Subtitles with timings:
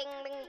[0.00, 0.40] Bing, bing,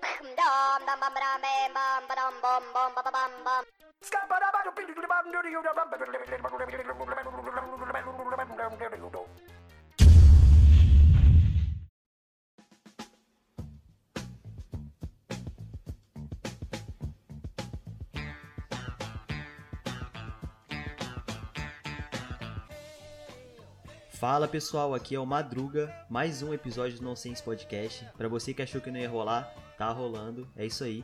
[24.31, 28.07] Fala pessoal, aqui é o Madruga, mais um episódio do Nonsense Podcast.
[28.17, 31.03] Para você que achou que não ia rolar, tá rolando, é isso aí.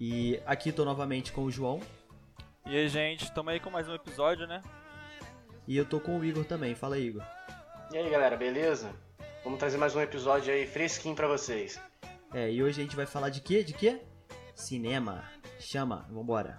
[0.00, 1.82] E aqui tô novamente com o João.
[2.64, 4.62] E aí, gente, tamo aí com mais um episódio, né?
[5.68, 7.22] E eu tô com o Igor também, fala Igor.
[7.92, 8.90] E aí galera, beleza?
[9.44, 11.78] Vamos trazer mais um episódio aí fresquinho pra vocês.
[12.32, 13.62] É, e hoje a gente vai falar de quê?
[13.62, 14.00] De quê?
[14.54, 15.24] Cinema.
[15.60, 16.56] Chama, vambora.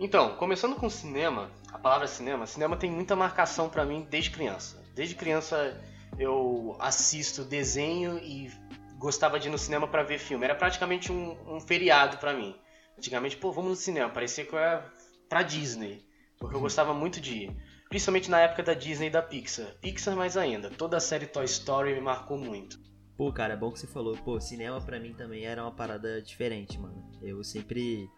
[0.00, 4.82] Então, começando com cinema, a palavra cinema, cinema tem muita marcação pra mim desde criança.
[4.94, 5.78] Desde criança
[6.18, 8.50] eu assisto desenho e
[8.96, 10.42] gostava de ir no cinema pra ver filme.
[10.42, 12.56] Era praticamente um, um feriado pra mim.
[12.96, 14.08] Antigamente, pô, vamos no cinema.
[14.08, 14.90] Parecia que eu era
[15.28, 16.02] pra Disney.
[16.38, 17.56] Porque eu gostava muito de ir.
[17.90, 19.66] Principalmente na época da Disney e da Pixar.
[19.82, 20.70] Pixar mais ainda.
[20.70, 22.78] Toda a série Toy Story me marcou muito.
[23.18, 24.16] Pô, cara, é bom que você falou.
[24.16, 27.10] Pô, cinema pra mim também era uma parada diferente, mano.
[27.20, 28.08] Eu sempre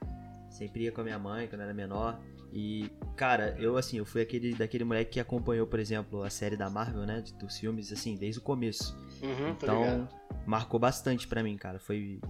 [0.53, 2.21] sempre ia com a minha mãe quando era menor.
[2.53, 6.57] E, cara, eu assim, eu fui aquele daquele moleque que acompanhou, por exemplo, a série
[6.57, 7.25] da Marvel, né?
[7.41, 8.95] Dos filmes, assim, desde o começo.
[9.23, 10.09] Uhum, então,
[10.47, 11.79] marcou bastante pra mim, cara.
[11.79, 12.21] Foi.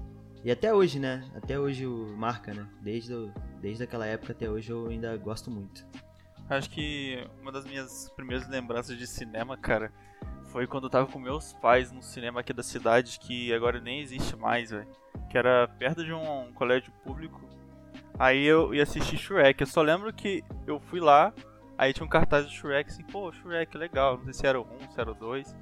[0.45, 1.29] E até hoje, né?
[1.34, 2.69] Até hoje marca, né?
[2.81, 3.12] Desde,
[3.61, 5.84] desde aquela época até hoje eu ainda gosto muito.
[6.48, 9.92] Acho que uma das minhas primeiras lembranças de cinema, cara,
[10.53, 14.01] foi quando eu tava com meus pais no cinema aqui da cidade, que agora nem
[14.01, 14.86] existe mais, velho.
[15.31, 17.41] Que era perto de um colégio público
[18.18, 19.60] Aí eu ia assistir Shrek.
[19.60, 21.32] Eu só lembro que eu fui lá,
[21.77, 24.18] aí tinha um cartaz de Shrek, assim, pô, Shrek, legal.
[24.18, 25.55] Não sei se era o 1, se era o 2.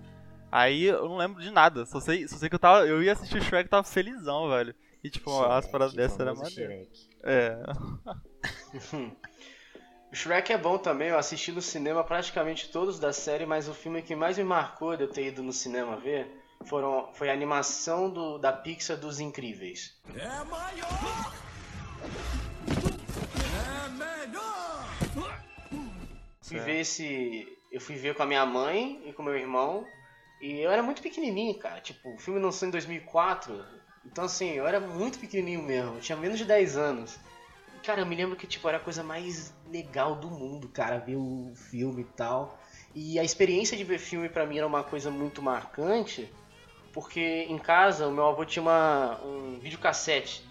[0.52, 1.86] Aí eu não lembro de nada.
[1.86, 2.86] Só sei, só sei que eu tava.
[2.86, 4.74] Eu ia assistir Shrek e tava felizão, velho.
[5.02, 6.89] E tipo, Shrek, as paradas dessas era maneiro.
[7.22, 7.56] É.
[10.10, 13.74] o Shrek é bom também, eu assisti no cinema praticamente todos da série, mas o
[13.74, 16.27] filme que mais me marcou de eu ter ido no cinema ver
[16.64, 19.98] foram, foi a animação do, da Pixar dos Incríveis.
[20.14, 21.33] É maior!
[26.50, 27.58] Fui ver esse.
[27.70, 29.86] Eu fui ver com a minha mãe e com meu irmão.
[30.40, 31.80] E eu era muito pequenininho, cara.
[31.80, 33.64] Tipo, o filme lançou em 2004.
[34.05, 35.94] Então, assim, eu era muito pequenininho mesmo.
[35.94, 37.18] Eu tinha menos de 10 anos.
[37.77, 40.98] E, cara, eu me lembro que, tipo, era a coisa mais legal do mundo, cara,
[40.98, 42.58] ver o filme e tal.
[42.94, 46.28] E a experiência de ver filme para mim era uma coisa muito marcante.
[46.92, 50.49] Porque em casa o meu avô tinha uma, um videocassete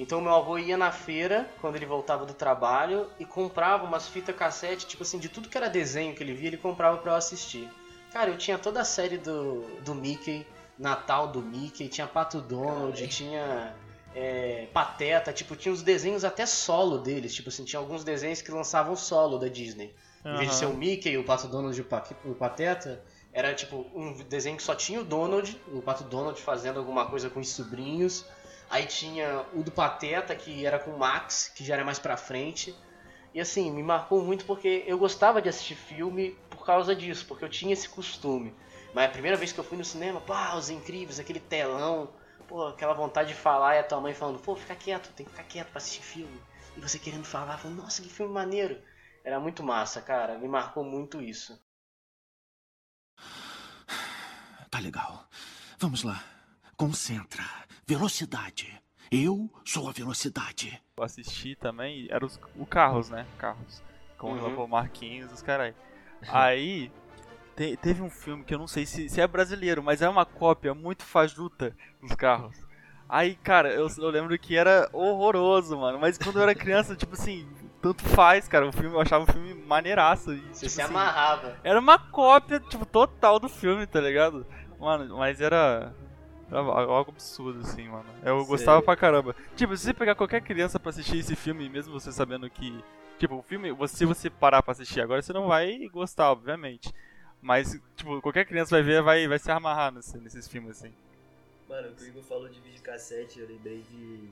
[0.00, 4.34] então meu avô ia na feira, quando ele voltava do trabalho, e comprava umas fitas
[4.34, 7.16] cassete, tipo assim, de tudo que era desenho que ele via, ele comprava para eu
[7.16, 7.68] assistir.
[8.12, 10.46] Cara, eu tinha toda a série do, do Mickey,
[10.78, 13.74] Natal do Mickey, tinha Pato Donald, tinha
[14.14, 18.50] é, Pateta, tipo, tinha os desenhos até solo deles, tipo assim, tinha alguns desenhos que
[18.50, 19.94] lançavam solo da Disney.
[20.24, 20.34] Uhum.
[20.34, 24.12] Em vez de ser o Mickey, o Pato Donald e o Pateta, era tipo um
[24.24, 28.24] desenho que só tinha o Donald, o Pato Donald fazendo alguma coisa com os sobrinhos,
[28.70, 32.16] Aí tinha o do Pateta, que era com o Max, que já era mais pra
[32.16, 32.72] frente.
[33.34, 37.44] E assim, me marcou muito porque eu gostava de assistir filme por causa disso, porque
[37.44, 38.54] eu tinha esse costume.
[38.94, 42.12] Mas a primeira vez que eu fui no cinema, pá, os incríveis, aquele telão,
[42.46, 45.32] pô, aquela vontade de falar e a tua mãe falando, pô, fica quieto, tem que
[45.32, 46.40] ficar quieto pra assistir filme.
[46.76, 48.80] E você querendo falar, falando, nossa, que filme maneiro.
[49.24, 51.60] Era muito massa, cara, me marcou muito isso.
[54.70, 55.28] Tá legal.
[55.78, 56.29] Vamos lá.
[56.80, 57.44] Concentra.
[57.86, 58.82] Velocidade.
[59.12, 60.82] Eu sou a velocidade.
[60.96, 63.26] Eu assisti também, era os, o Carros, né?
[63.36, 63.82] Carros.
[64.16, 64.64] Com uhum.
[64.64, 65.74] o Marquinhos, os caras
[66.26, 66.90] aí.
[67.54, 70.24] te, teve um filme que eu não sei se, se, é brasileiro, mas é uma
[70.24, 72.56] cópia muito fajuta dos carros.
[73.06, 75.98] Aí, cara, eu, eu lembro que era horroroso, mano.
[75.98, 77.46] Mas quando eu era criança, tipo assim,
[77.82, 78.66] tanto faz, cara.
[78.66, 80.32] O filme, eu achava um filme maneiraço.
[80.32, 81.58] E, Você tipo, se assim, amarrava.
[81.62, 84.46] Era uma cópia, tipo, total do filme, tá ligado?
[84.78, 85.94] Mano, mas era.
[86.50, 88.06] Era algo absurdo, assim, mano.
[88.24, 88.48] Eu Sei.
[88.48, 89.36] gostava pra caramba.
[89.54, 92.82] Tipo, se você pegar qualquer criança pra assistir esse filme, mesmo você sabendo que.
[93.18, 96.92] Tipo, o filme, se você parar pra assistir agora, você não vai gostar, obviamente.
[97.40, 100.92] Mas, tipo, qualquer criança vai ver, vai, vai se amarrar nesse, nesses filmes, assim.
[101.68, 104.28] Mano, o Igor falou de videocassete, eu lembrei de.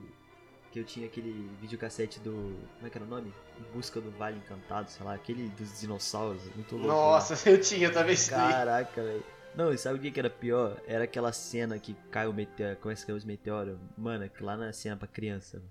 [0.71, 2.31] Que eu tinha aquele videocassete do.
[2.75, 3.33] Como é que era o nome?
[3.57, 6.89] Em Busca do Vale Encantado, sei lá, aquele dos dinossauros, muito louco.
[6.89, 9.23] Nossa, eu tinha também Caraca, velho.
[9.59, 10.81] Não, e sabe o que, que era pior?
[10.87, 12.77] Era aquela cena que cai o meteoro.
[12.77, 13.77] Como é que os meteoros?
[13.97, 15.61] Mano, que lá na cena pra criança.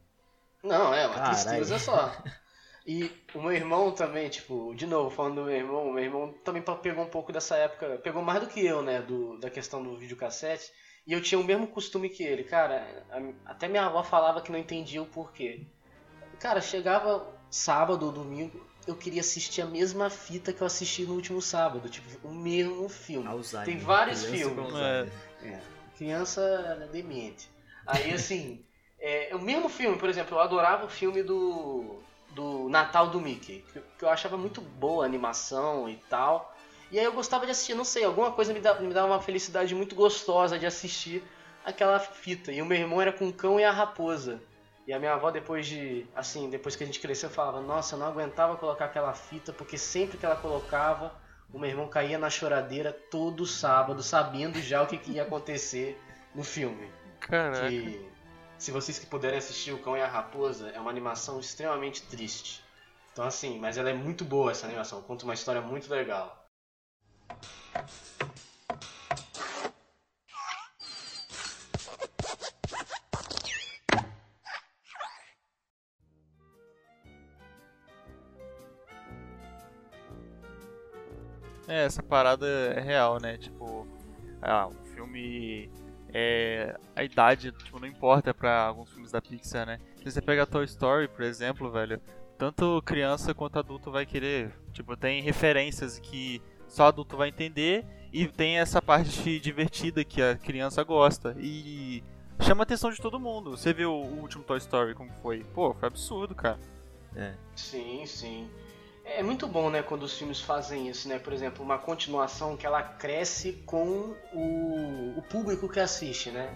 [0.62, 1.30] Não, é uma Carai.
[1.30, 2.12] tristeza só.
[2.86, 6.32] E o meu irmão também, tipo, de novo, falando do meu irmão, o meu irmão
[6.42, 9.82] também pegou um pouco dessa época, pegou mais do que eu, né, do, da questão
[9.82, 10.72] do videocassete.
[11.06, 13.04] E eu tinha o mesmo costume que ele, cara.
[13.44, 15.66] Até minha avó falava que não entendia o porquê.
[16.40, 21.14] Cara, chegava sábado ou domingo, eu queria assistir a mesma fita que eu assisti no
[21.14, 23.26] último sábado, tipo, o mesmo filme.
[23.26, 23.66] Alzheimer.
[23.66, 24.58] Tem vários filmes.
[24.58, 25.12] Alzheimer.
[25.42, 25.60] É,
[25.96, 27.50] criança demente.
[27.86, 28.64] Aí assim,
[28.98, 31.96] é, o mesmo filme, por exemplo, eu adorava o filme do,
[32.30, 36.56] do Natal do Mickey, que, que eu achava muito boa a animação e tal.
[36.90, 39.20] E aí eu gostava de assistir, não sei, alguma coisa me, dá, me dava uma
[39.20, 41.22] felicidade muito gostosa de assistir
[41.62, 42.50] aquela fita.
[42.50, 44.40] E o meu irmão era com o cão e a raposa.
[44.88, 46.06] E a minha avó, depois de.
[46.16, 49.76] Assim, depois que a gente cresceu, falava: Nossa, eu não aguentava colocar aquela fita, porque
[49.76, 51.12] sempre que ela colocava,
[51.52, 56.00] o meu irmão caía na choradeira todo sábado, sabendo já o que, que ia acontecer
[56.34, 56.90] no filme.
[57.20, 57.68] Caraca.
[57.68, 58.08] Que,
[58.56, 62.64] se vocês que puderem assistir O Cão e a Raposa, é uma animação extremamente triste.
[63.12, 66.48] Então, assim, mas ela é muito boa essa animação, conta uma história muito legal.
[81.68, 83.36] É, essa parada é real, né?
[83.36, 83.86] Tipo,
[84.42, 85.70] ah, o filme.
[86.12, 89.78] É, a idade tipo, não importa pra alguns filmes da Pixar, né?
[89.98, 92.00] Se você pega Toy Story, por exemplo, velho,
[92.38, 94.50] tanto criança quanto adulto vai querer.
[94.72, 100.36] Tipo, tem referências que só adulto vai entender e tem essa parte divertida que a
[100.36, 101.36] criança gosta.
[101.38, 102.02] E
[102.40, 103.50] chama a atenção de todo mundo.
[103.50, 105.44] Você viu o último Toy Story como foi?
[105.52, 106.58] Pô, foi absurdo, cara.
[107.14, 107.34] É.
[107.54, 108.48] Sim, sim.
[109.16, 111.18] É muito bom, né, quando os filmes fazem isso, né?
[111.18, 116.52] Por exemplo, uma continuação que ela cresce com o, o público que assiste, né?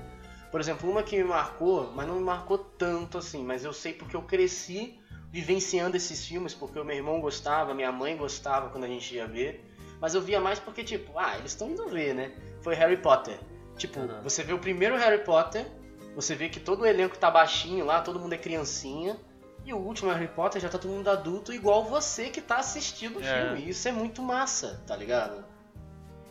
[0.51, 3.95] Por exemplo, uma que me marcou, mas não me marcou tanto assim, mas eu sei
[3.95, 4.99] porque eu cresci
[5.31, 9.27] vivenciando esses filmes, porque o meu irmão gostava, minha mãe gostava quando a gente ia
[9.27, 9.65] ver.
[9.99, 12.33] Mas eu via mais porque, tipo, ah, eles estão indo ver, né?
[12.61, 13.39] Foi Harry Potter.
[13.79, 15.67] Tipo, você vê o primeiro Harry Potter,
[16.15, 19.19] você vê que todo o elenco tá baixinho lá, todo mundo é criancinha.
[19.65, 23.19] E o último Harry Potter já tá todo mundo adulto, igual você que tá assistindo
[23.19, 23.55] o É.
[23.55, 23.71] filme.
[23.71, 25.45] Isso é muito massa, tá ligado?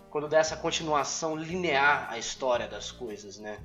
[0.09, 3.59] Quando dá essa continuação linear à história das coisas, né?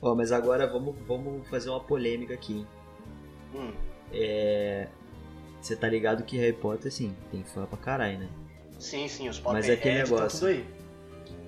[0.00, 2.66] Ó, mas agora vamos, vamos fazer uma polêmica aqui.
[3.54, 3.72] Hum,
[4.12, 4.88] É.
[5.60, 8.28] Você tá ligado que Harry Potter, assim, tem fã pra caralho, né?
[8.80, 10.40] sim, sim, os Mas é aquele negócio.
[10.40, 10.66] tudo aí.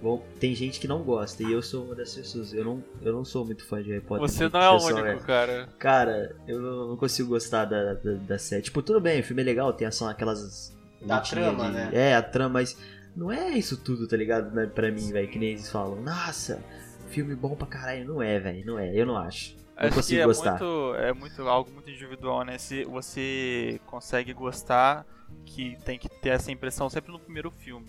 [0.04, 2.52] Bom, tem gente que não gosta e eu sou uma dessas pessoas.
[2.52, 4.28] Eu não, eu não sou muito fã de Harry Potter.
[4.28, 5.66] Você tipo, não é o único, cara.
[5.78, 8.60] Cara, eu não consigo gostar da, da, da série.
[8.60, 10.76] Tipo, tudo bem, o filme é legal, tem ação, aquelas.
[11.00, 11.88] Da trama, né?
[11.94, 12.76] É, a trama, mas
[13.16, 14.54] não é isso tudo, tá ligado?
[14.54, 15.98] Né, Pra mim, velho, que nem eles falam.
[16.02, 16.62] Nossa,
[17.08, 18.04] filme bom pra caralho.
[18.06, 19.56] Não é, velho, não é, eu não acho.
[19.56, 20.50] Não Acho consigo que é gostar.
[20.50, 22.58] muito, é muito algo muito individual, né?
[22.58, 25.06] Se você consegue gostar,
[25.46, 27.86] que tem que ter essa impressão sempre no primeiro filme.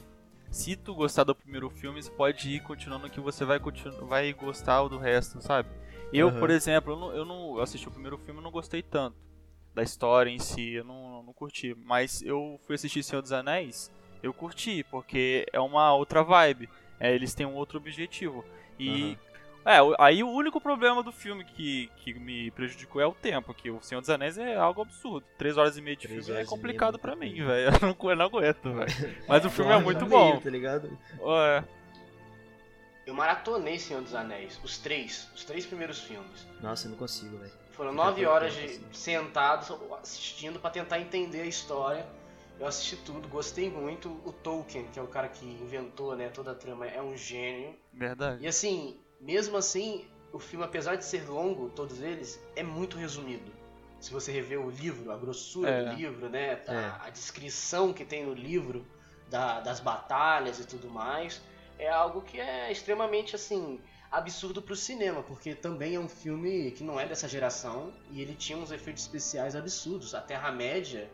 [0.56, 4.32] Se tu gostar do primeiro filme, você pode ir continuando que você vai, continu vai
[4.32, 5.68] gostar do resto, sabe?
[6.14, 6.40] Eu, Aham.
[6.40, 9.18] por exemplo, eu, não, eu não assisti o primeiro filme e não gostei tanto
[9.74, 11.76] da história em si, eu não, não curti.
[11.84, 13.92] Mas eu fui assistir Senhor dos Anéis,
[14.24, 16.70] eu curti, porque é uma outra vibe.
[17.02, 18.46] É, eles têm um outro objetivo.
[18.80, 19.18] E
[19.66, 23.70] é, aí o único problema do filme que, que me prejudicou é o tempo, que
[23.72, 25.26] o Senhor dos Anéis é algo absurdo.
[25.38, 27.72] Três horas e meia de filme é é complicado muito pra mim, velho.
[27.76, 28.88] Eu não, eu não aguento, velho.
[29.28, 30.30] Mas o filme é muito bom.
[30.30, 30.98] meio, tá ligado?
[31.20, 31.64] É,
[33.06, 36.48] Eu maratonei Senhor dos Anéis, os três, os três primeiros filmes.
[36.62, 37.52] Nossa, eu não consigo, velho.
[37.72, 39.70] Foram nove horas de sentados
[40.02, 42.06] assistindo pra tentar entender a história.
[42.58, 44.10] Eu assisti tudo, gostei muito.
[44.26, 47.76] O Tolkien, que é o cara que inventou né, toda a trama, é um gênio.
[47.92, 48.44] verdade.
[48.44, 53.52] E assim, mesmo assim, o filme, apesar de ser longo, todos eles, é muito resumido.
[54.00, 55.84] Se você rever o livro, a grossura É.
[55.90, 56.62] do livro, né?
[56.68, 57.08] A, É.
[57.08, 58.86] a descrição que tem no livro
[59.30, 61.42] da- das batalhas e tudo mais,
[61.80, 66.84] é algo que é extremamente assim absurdo pro cinema, porque também é um filme que
[66.84, 70.14] não é dessa geração e ele tinha uns efeitos especiais absurdos.
[70.14, 71.10] A Terra-média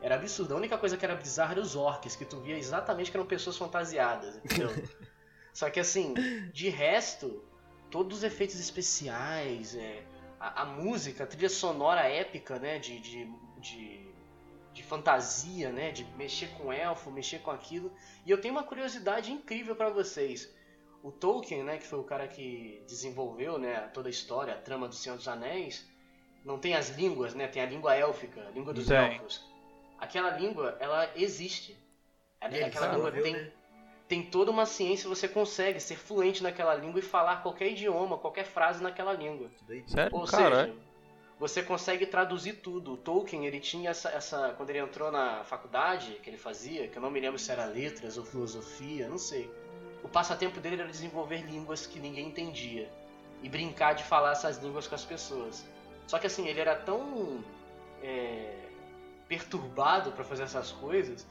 [0.00, 0.54] era absurda.
[0.54, 3.26] A única coisa que era bizarra era os orques, que tu via exatamente que eram
[3.26, 4.70] pessoas fantasiadas, entendeu?
[5.52, 6.14] Só que assim,
[6.52, 7.42] de resto,
[7.96, 10.02] todos os efeitos especiais, é,
[10.38, 13.26] a, a música, a trilha sonora épica, né, de, de,
[13.58, 14.06] de,
[14.74, 17.90] de fantasia, né, de mexer com elfo, mexer com aquilo.
[18.26, 20.54] E eu tenho uma curiosidade incrível pra vocês.
[21.02, 24.88] O Tolkien, né, que foi o cara que desenvolveu, né, toda a história, a trama
[24.88, 25.88] do Senhor dos Anéis,
[26.44, 29.14] não tem as línguas, né, tem a língua élfica, a língua dos Tem.
[29.14, 29.42] elfos.
[29.98, 31.72] Aquela língua, ela existe.
[32.42, 33.52] E ele Aquela língua tem, né?
[34.08, 38.44] Tem toda uma ciência, você consegue ser fluente naquela língua e falar qualquer idioma, qualquer
[38.44, 39.50] frase naquela língua.
[39.86, 40.16] Sério?
[40.16, 40.72] Ou Caralho.
[40.72, 40.86] seja,
[41.38, 42.92] você consegue traduzir tudo.
[42.92, 46.96] O Tolkien, ele tinha essa, essa, Quando ele entrou na faculdade, que ele fazia, que
[46.96, 49.50] eu não me lembro se era letras ou filosofia, não sei.
[50.04, 52.88] O passatempo dele era desenvolver línguas que ninguém entendia.
[53.42, 55.66] E brincar de falar essas línguas com as pessoas.
[56.06, 57.44] Só que assim, ele era tão.
[58.02, 58.66] É,
[59.28, 61.26] perturbado para fazer essas coisas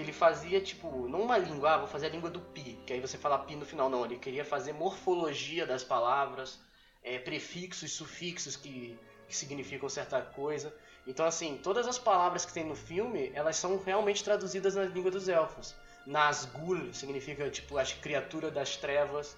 [0.00, 2.92] que ele fazia tipo não uma língua, ah, vou fazer a língua do pi, que
[2.94, 4.04] aí você fala pi no final, não.
[4.04, 6.58] Ele queria fazer morfologia das palavras,
[7.02, 10.74] é, prefixos, sufixos que que significam certa coisa.
[11.06, 15.08] Então, assim, todas as palavras que tem no filme, elas são realmente traduzidas na língua
[15.08, 15.72] dos elfos.
[16.04, 19.36] Nazgûl significa, tipo, a criatura das trevas,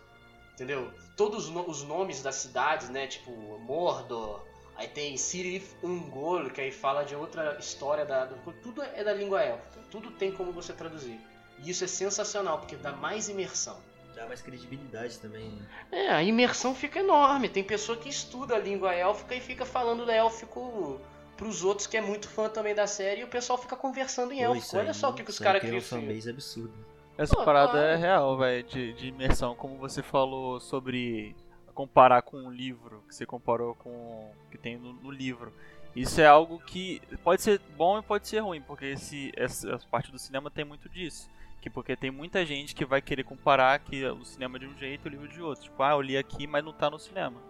[0.55, 0.91] entendeu?
[1.15, 4.43] Todos os nomes das cidades, né, tipo, Mordor,
[4.77, 8.27] aí tem Sirith Ungol, que aí fala de outra história da...
[8.63, 11.19] Tudo é da língua élfica, tudo tem como você traduzir.
[11.59, 13.79] E isso é sensacional, porque dá mais imersão.
[14.15, 15.67] Dá mais credibilidade também, né?
[15.91, 17.49] É, a imersão fica enorme.
[17.49, 21.01] Tem pessoa que estuda a língua élfica e fica falando élfico
[21.37, 24.39] pros outros que é muito fã também da série e o pessoal fica conversando em
[24.39, 24.77] Pô, élfico.
[24.77, 25.77] Olha só o que, que os caras criam.
[25.77, 26.75] Uma fanbase absurdo.
[27.17, 29.55] Essa Pô, parada é real, velho, de, de imersão.
[29.55, 31.35] Como você falou sobre
[31.73, 35.53] comparar com um livro, que você comparou com que tem no, no, livro.
[35.95, 40.11] Isso é algo que pode ser bom e pode ser ruim, porque esse, essa parte
[40.11, 41.31] do cinema tem muito disso.
[41.61, 44.77] Que porque tem muita gente que vai querer comparar que o cinema é de um
[44.77, 45.65] jeito e o livro de outro.
[45.65, 47.41] Tipo, ah, eu li aqui, mas não tá no cinema.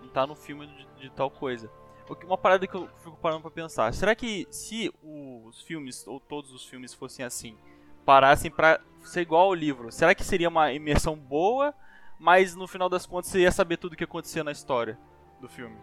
[0.00, 1.70] Não tá no filme de, de tal coisa.
[2.24, 3.92] Uma parada que eu fico parando pra pensar.
[3.92, 7.56] Será que se os filmes, ou todos os filmes fossem assim,
[8.04, 11.74] parassem pra ser igual ao livro, será que seria uma imersão boa,
[12.18, 14.98] mas no final das contas você ia saber tudo o que acontecia na história
[15.40, 15.76] do filme?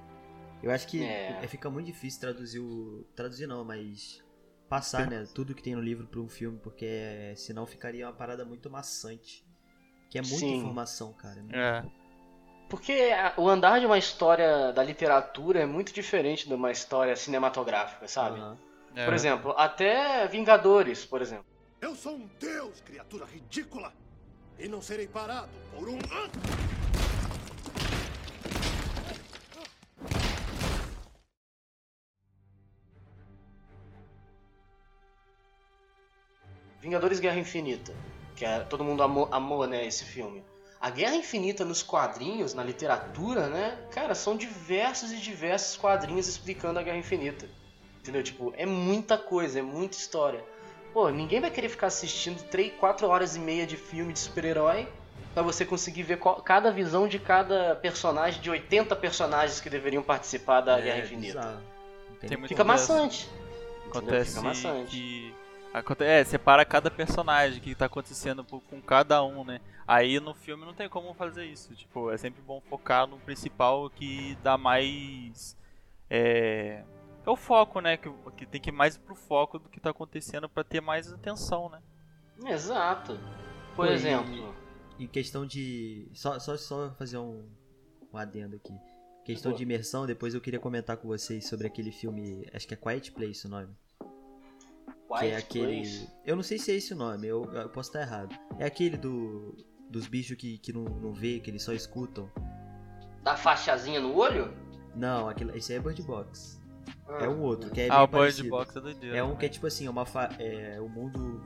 [0.61, 1.45] Eu acho que é.
[1.47, 3.05] fica muito difícil traduzir o.
[3.15, 4.23] Traduzir não, mas
[4.69, 8.45] passar, né, tudo que tem no livro para um filme, porque senão ficaria uma parada
[8.45, 9.45] muito maçante.
[10.09, 10.57] Que é muita Sim.
[10.57, 11.43] informação, cara.
[11.51, 11.85] É, é.
[12.69, 18.07] Porque o andar de uma história da literatura é muito diferente de uma história cinematográfica,
[18.07, 18.39] sabe?
[18.39, 18.57] Uhum.
[18.95, 19.05] É.
[19.05, 21.45] Por exemplo, até Vingadores, por exemplo.
[21.81, 23.93] Eu sou um deus, criatura ridícula,
[24.59, 25.99] e não serei parado por um.
[36.79, 37.95] Vingadores Guerra Infinita,
[38.35, 40.43] que é, todo mundo amou, amou, né, esse filme.
[40.81, 46.77] A Guerra Infinita nos quadrinhos, na literatura, né, cara, são diversos e diversos quadrinhos explicando
[46.77, 47.47] a Guerra Infinita.
[48.01, 48.21] Entendeu?
[48.21, 50.43] Tipo, é muita coisa, é muita história.
[50.93, 54.87] Pô, ninguém vai querer ficar assistindo 3, 4 horas e meia de filme de super-herói
[55.33, 60.03] para você conseguir ver qual, cada visão de cada personagem, de 80 personagens que deveriam
[60.03, 61.61] participar da é, Guerra Infinita.
[62.47, 63.29] Fica maçante.
[63.87, 64.91] Acontece Fica maçante.
[64.91, 65.33] que
[65.99, 69.59] é, separa cada personagem, que tá acontecendo com cada um, né?
[69.87, 71.73] Aí no filme não tem como fazer isso.
[71.73, 75.57] Tipo, é sempre bom focar no principal que dá mais.
[76.09, 76.83] É.
[77.25, 77.97] É o foco, né?
[77.97, 81.11] Que, que tem que ir mais pro foco do que tá acontecendo para ter mais
[81.11, 81.81] atenção, né?
[82.45, 83.17] Exato.
[83.75, 84.53] Por Pô, exemplo.
[84.99, 86.09] Em questão de.
[86.13, 87.49] Só, só, só fazer um,
[88.11, 88.73] um adendo aqui.
[89.23, 89.57] Questão Pô.
[89.57, 92.45] de imersão, depois eu queria comentar com vocês sobre aquele filme.
[92.53, 93.73] Acho que é Quiet Place o nome.
[95.19, 95.77] Que é aquele.
[95.77, 96.09] Place?
[96.25, 98.35] Eu não sei se é esse o nome, eu, eu posso estar errado.
[98.59, 99.55] É aquele do.
[99.89, 102.27] Dos bichos que, que não, não vê, que eles só escutam.
[103.21, 104.51] Da faixazinha no olho?
[104.95, 106.62] Não, aquele, esse é Bird Box.
[107.07, 107.25] Ah.
[107.25, 109.17] É um outro, que é Ah, o Bird Box é doideira.
[109.17, 110.29] É um que é tipo assim, uma fa...
[110.39, 111.41] é, o mundo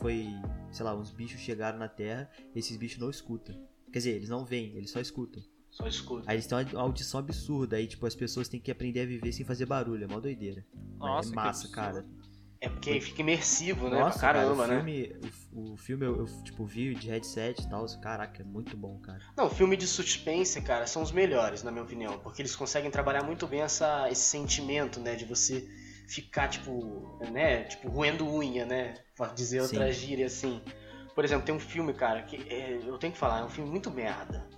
[0.00, 0.28] foi,
[0.70, 3.54] sei lá, uns bichos chegaram na Terra, esses bichos não escutam.
[3.92, 5.42] Quer dizer, eles não veem, eles só escutam.
[5.70, 6.24] Só escutam.
[6.26, 9.32] Aí eles têm uma audição absurda, aí tipo, as pessoas têm que aprender a viver
[9.32, 10.64] sem fazer barulho, é mó doideira.
[10.98, 12.04] Nossa, é massa, cara.
[12.62, 13.98] É porque fica imersivo, né?
[13.98, 15.30] Nossa, pra caramba, cara, o filme, né?
[15.52, 17.84] O, o filme eu, eu, tipo, vi de headset e tal.
[18.00, 19.18] Caraca, é muito bom, cara.
[19.36, 22.20] Não, filme de suspense, cara, são os melhores, na minha opinião.
[22.20, 25.16] Porque eles conseguem trabalhar muito bem essa, esse sentimento, né?
[25.16, 25.68] De você
[26.06, 27.64] ficar, tipo, né?
[27.64, 28.94] Tipo, roendo unha, né?
[29.16, 30.62] Pode dizer outra gíria assim.
[31.16, 33.68] Por exemplo, tem um filme, cara, que é, eu tenho que falar, é um filme
[33.68, 34.48] muito merda.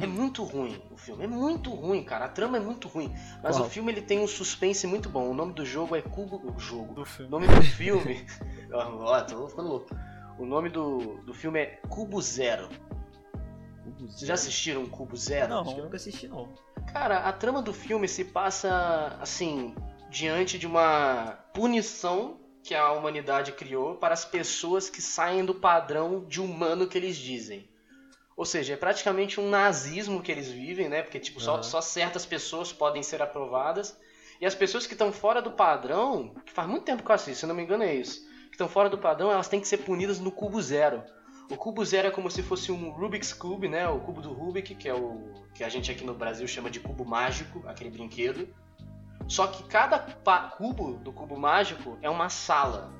[0.00, 2.24] É muito ruim o filme, é muito ruim, cara.
[2.26, 3.66] A trama é muito ruim, mas Qual?
[3.66, 5.28] o filme ele tem um suspense muito bom.
[5.28, 7.04] O nome do jogo é Cubo, o jogo.
[7.20, 8.24] O nome do filme,
[8.72, 9.94] ó, tô ficando louco.
[10.38, 12.68] O nome do, do filme é Cubo Zero.
[13.84, 15.48] Cubo Vocês já assistiram Cubo Zero?
[15.48, 16.48] Não, acho que eu nunca assisti não.
[16.92, 19.74] Cara, a trama do filme se passa assim
[20.10, 26.24] diante de uma punição que a humanidade criou para as pessoas que saem do padrão
[26.24, 27.68] de humano que eles dizem.
[28.36, 31.02] Ou seja, é praticamente um nazismo que eles vivem, né?
[31.02, 33.98] Porque tipo, só, só certas pessoas podem ser aprovadas.
[34.40, 37.40] E as pessoas que estão fora do padrão, que faz muito tempo que eu assisto,
[37.40, 39.78] se não me engano é isso, que estão fora do padrão, elas têm que ser
[39.78, 41.02] punidas no cubo zero.
[41.50, 43.86] O cubo zero é como se fosse um Rubik's Cube, né?
[43.88, 46.80] O cubo do Rubik, que é o que a gente aqui no Brasil chama de
[46.80, 48.48] cubo mágico, aquele brinquedo.
[49.28, 49.98] Só que cada
[50.56, 52.92] cubo do cubo mágico é uma sala.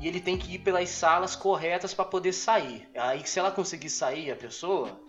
[0.00, 2.88] E ele tem que ir pelas salas corretas para poder sair.
[2.96, 5.00] Aí, se ela conseguir sair, a pessoa,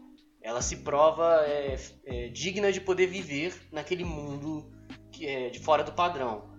[0.42, 4.72] ela se prova é, é, digna de poder viver naquele mundo
[5.12, 6.58] que é de fora do padrão.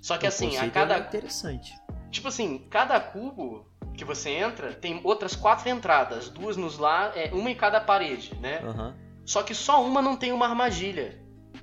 [0.00, 0.96] Só que assim, a cada.
[0.96, 1.72] É interessante.
[2.10, 7.30] Tipo assim, cada cubo que você entra tem outras quatro entradas, duas nos lá, é,
[7.32, 8.60] uma em cada parede, né?
[8.60, 8.94] Uhum.
[9.24, 11.20] Só que só uma não tem uma armadilha.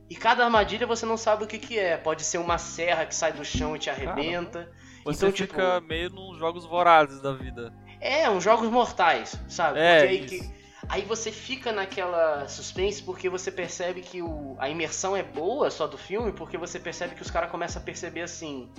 [0.09, 1.97] E cada armadilha você não sabe o que, que é.
[1.97, 4.71] Pode ser uma serra que sai do chão e te arrebenta.
[5.03, 7.73] Você então, fica tipo, meio nos jogos vorazes da vida.
[7.99, 9.79] É, uns jogos mortais, sabe?
[9.79, 10.53] É, Porque aí, que,
[10.89, 15.87] aí você fica naquela suspense porque você percebe que o, a imersão é boa só
[15.87, 18.71] do filme, porque você percebe que os caras começam a perceber assim.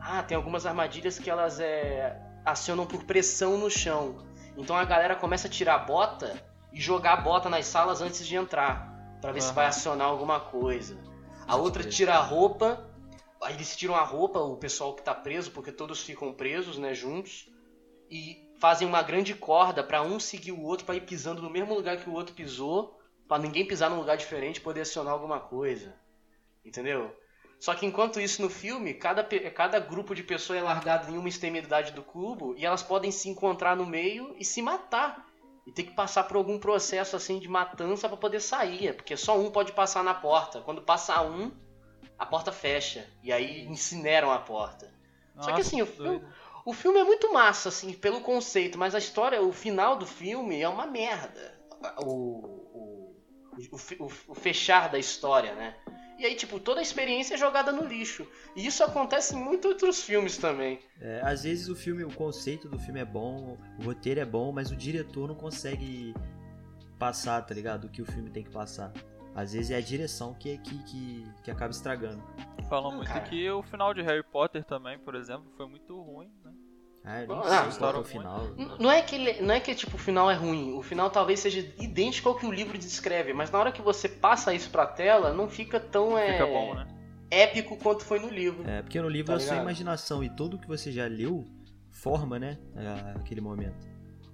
[0.00, 4.18] Ah, tem algumas armadilhas que elas é, acionam por pressão no chão.
[4.56, 6.34] Então a galera começa a tirar a bota
[6.72, 9.48] e jogar a bota nas salas antes de entrar para ver uhum.
[9.48, 10.96] se vai acionar alguma coisa.
[11.46, 12.84] A outra tira a roupa,
[13.44, 16.94] aí eles tiram a roupa, o pessoal que tá preso, porque todos ficam presos, né,
[16.94, 17.48] juntos,
[18.10, 21.74] e fazem uma grande corda para um seguir o outro para ir pisando no mesmo
[21.74, 22.98] lugar que o outro pisou,
[23.28, 25.94] para ninguém pisar num lugar diferente e poder acionar alguma coisa.
[26.64, 27.14] Entendeu?
[27.58, 31.28] Só que enquanto isso no filme, cada, cada grupo de pessoas é largado em uma
[31.28, 35.26] extremidade do cubo e elas podem se encontrar no meio e se matar
[35.66, 39.38] e tem que passar por algum processo assim de matança para poder sair, porque só
[39.38, 40.60] um pode passar na porta.
[40.60, 41.50] Quando passa um,
[42.24, 44.90] a porta fecha e aí incineram a porta.
[45.34, 46.22] Nossa, Só que assim, o filme,
[46.64, 50.60] o filme, é muito massa assim pelo conceito, mas a história, o final do filme
[50.60, 51.54] é uma merda.
[51.98, 52.06] O,
[52.72, 53.16] o,
[53.70, 55.76] o, o fechar da história, né?
[56.18, 58.26] E aí, tipo, toda a experiência é jogada no lixo.
[58.56, 60.78] E isso acontece em muitos outros filmes também.
[61.00, 64.52] É, às vezes o filme, o conceito do filme é bom, o roteiro é bom,
[64.52, 66.14] mas o diretor não consegue
[66.98, 67.86] passar, tá ligado?
[67.86, 68.92] O que o filme tem que passar.
[69.34, 72.22] Às vezes é a direção que, que, que, que acaba estragando.
[72.68, 73.20] Falam muito cara.
[73.20, 76.52] que o final de Harry Potter também, por exemplo, foi muito ruim, né?
[77.06, 78.40] Ah, eu não sei ah, o final.
[78.78, 80.72] Não é que ele, não é que tipo o final é ruim.
[80.72, 84.08] O final talvez seja idêntico ao que o livro descreve, mas na hora que você
[84.08, 86.88] passa isso pra tela, não fica tão é, fica bom, né?
[87.30, 88.66] épico quanto foi no livro.
[88.66, 91.44] É, porque no livro tá é a sua imaginação e tudo que você já leu
[91.90, 92.58] forma, né,
[93.16, 93.86] aquele momento.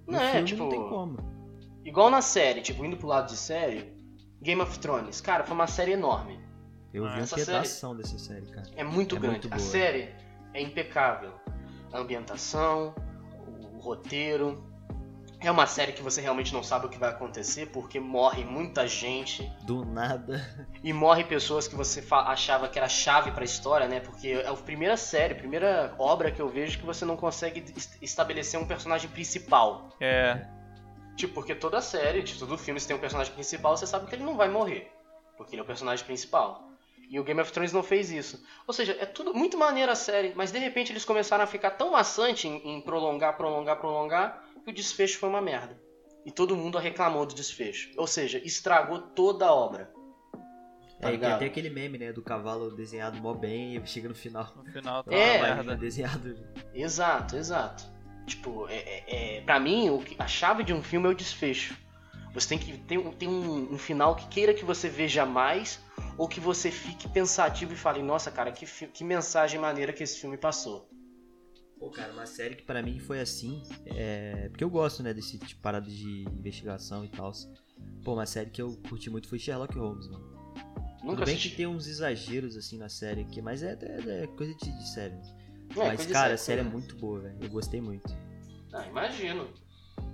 [0.07, 1.17] No não é, tipo, não tem como.
[1.83, 3.93] Igual na série, tipo, indo pro lado de série,
[4.41, 6.39] Game of Thrones, cara, foi uma série enorme.
[6.93, 8.67] Eu vi ah, um pedação dessa série, cara.
[8.75, 9.47] É muito é grande.
[9.47, 10.13] Muito a série
[10.53, 11.33] é impecável
[11.93, 12.93] a ambientação,
[13.73, 14.69] o roteiro.
[15.39, 18.87] É uma série que você realmente não sabe o que vai acontecer, porque morre muita
[18.87, 19.51] gente.
[19.63, 20.67] Do nada.
[20.83, 23.99] E morre pessoas que você achava que era chave pra história, né?
[23.99, 27.73] Porque é a primeira série, a primeira obra que eu vejo que você não consegue
[28.01, 29.89] estabelecer um personagem principal.
[29.99, 30.45] É.
[31.21, 34.15] Tipo, porque toda série, de todo filme, se tem um personagem principal, você sabe que
[34.15, 34.91] ele não vai morrer.
[35.37, 36.67] Porque ele é o personagem principal.
[37.07, 38.43] E o Game of Thrones não fez isso.
[38.65, 41.71] Ou seja, é tudo muito maneira a série, mas de repente eles começaram a ficar
[41.71, 45.79] tão maçante em, em prolongar, prolongar, prolongar, que o desfecho foi uma merda.
[46.25, 47.91] E todo mundo reclamou do desfecho.
[47.97, 49.93] Ou seja, estragou toda a obra.
[50.99, 54.15] Tá é, tem até aquele meme, né, do cavalo desenhado mó bem e chega no
[54.15, 54.51] final.
[54.55, 55.75] No final tá é, merda.
[55.75, 56.35] desenhado.
[56.73, 58.00] Exato, exato.
[58.31, 61.75] Tipo, é, é, é, pra mim, o, a chave de um filme é o desfecho.
[62.33, 65.81] Você tem que ter, ter um, um final que queira que você veja mais
[66.17, 70.17] ou que você fique pensativo e fale, nossa, cara, que, que mensagem maneira que esse
[70.17, 70.89] filme passou.
[71.77, 74.47] Pô, cara, uma série que para mim foi assim, é...
[74.49, 77.33] porque eu gosto, né, desse tipo de parada de investigação e tal.
[78.01, 80.31] Pô, uma série que eu curti muito foi Sherlock Holmes, mano.
[81.03, 81.49] Nunca Tudo bem assisti.
[81.49, 84.89] que tem uns exageros assim na série aqui, mas é, é, é coisa de, de
[84.93, 85.15] série.
[85.77, 87.37] É, mas, cara, a série é muito boa, velho.
[87.41, 88.13] Eu gostei muito.
[88.73, 89.47] Ah, imagino.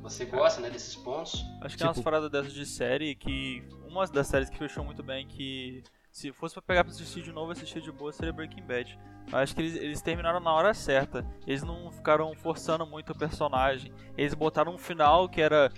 [0.01, 1.45] Você gosta, né, desses pontos?
[1.61, 1.83] Acho que tipo...
[1.83, 3.63] é umas paradas dessas de série que.
[3.87, 7.31] Uma das séries que fechou muito bem, que se fosse pra pegar pra assistir de
[7.31, 8.97] novo, assistir de boa, seria Breaking Bad.
[9.31, 11.25] Acho que eles, eles terminaram na hora certa.
[11.45, 13.91] Eles não ficaram forçando muito o personagem.
[14.17, 15.71] Eles botaram um final que era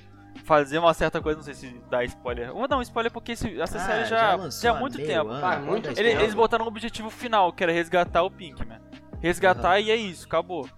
[0.43, 2.53] fazer uma certa coisa, não sei se dá spoiler.
[2.53, 5.29] Vou dar um spoiler porque esse, essa ah, série já, já, já há muito tempo.
[5.29, 8.79] Ano, ah, muito eles, eles botaram um objetivo final, que era resgatar o Pinkman.
[9.21, 9.85] Resgatar uhum.
[9.85, 10.69] e é isso, acabou.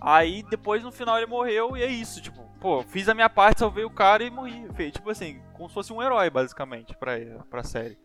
[0.00, 3.60] Aí depois no final ele morreu e é isso, tipo, pô, fiz a minha parte,
[3.60, 4.68] salvei o cara e morri.
[4.74, 7.18] Fez, tipo assim, como se fosse um herói, basicamente, pra,
[7.50, 7.98] pra série.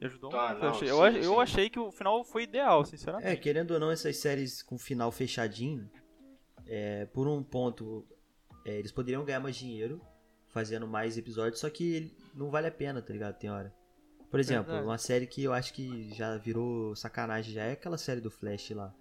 [0.00, 0.60] E ajudou tá, muito.
[0.60, 1.28] Não, eu, achei, sim, eu, sim.
[1.32, 3.28] eu, achei, que o final foi ideal, sinceramente.
[3.28, 5.88] É, querendo ou não, essas séries com final fechadinho,
[6.66, 8.06] é, por um ponto,
[8.64, 10.00] é, eles poderiam ganhar mais dinheiro
[10.48, 13.38] fazendo mais episódios, só que não vale a pena, tá ligado?
[13.38, 13.74] Tem hora.
[14.30, 14.86] Por exemplo, Verdade.
[14.86, 18.70] uma série que eu acho que já virou sacanagem já é aquela série do Flash
[18.70, 18.92] lá.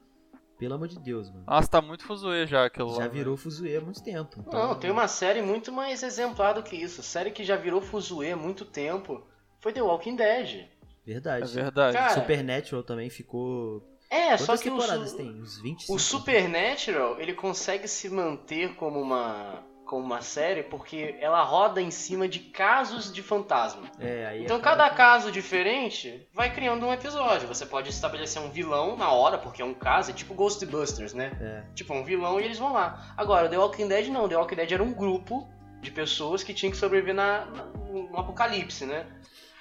[0.57, 1.43] Pelo amor de Deus, mano.
[1.45, 4.37] Nossa, tá muito fuzuê já aquilo Já lá, virou fuzuê há muito tempo.
[4.39, 4.67] Então...
[4.69, 7.03] Não, tem uma série muito mais exemplar do que isso.
[7.03, 9.21] Série que já virou fuzuê há muito tempo
[9.59, 10.69] foi The Walking Dead.
[11.05, 11.51] Verdade.
[11.59, 11.97] É verdade.
[11.97, 13.83] Cara, Supernatural também ficou.
[14.09, 15.29] É, só Quantas que o, temporadas su- tem?
[15.41, 15.93] Uns 25?
[15.93, 21.91] o Supernatural, ele consegue se manter como uma, como uma série porque ela roda em
[21.91, 23.83] cima de casos de fantasma.
[23.99, 27.47] É, Então acaba cada que- caso diferente vai criando um episódio.
[27.47, 31.31] Você pode estabelecer um vilão na hora, porque é um caso, é tipo Ghostbusters, né?
[31.39, 31.73] É.
[31.73, 33.13] Tipo, um vilão e eles vão lá.
[33.15, 34.27] Agora, The Walking Dead não.
[34.27, 35.47] The Walking Dead era um grupo
[35.81, 39.05] de pessoas que tinham que sobreviver na, na- no apocalipse, né?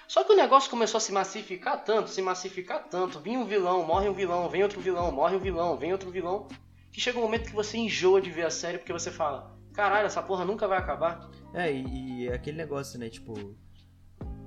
[0.08, 3.20] Só que o negócio começou a se massificar tanto, se massificar tanto.
[3.20, 6.46] Vinha um vilão, morre um vilão, vem outro vilão, morre um vilão, vem outro vilão.
[6.92, 10.06] Que chega um momento que você enjoa de ver a série porque você fala: caralho,
[10.06, 11.28] essa porra nunca vai acabar.
[11.52, 13.08] É, e, e é aquele negócio, né?
[13.10, 13.34] Tipo,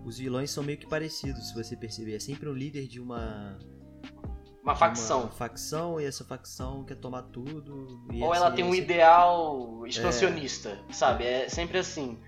[0.05, 2.15] os vilões são meio que parecidos, se você perceber.
[2.15, 3.57] É sempre um líder de uma.
[4.63, 5.21] Uma facção.
[5.21, 8.01] Uma facção, e essa facção quer tomar tudo.
[8.21, 11.23] Ou assim, ela tem um assim- ideal expansionista, sabe?
[11.25, 12.19] É sempre assim.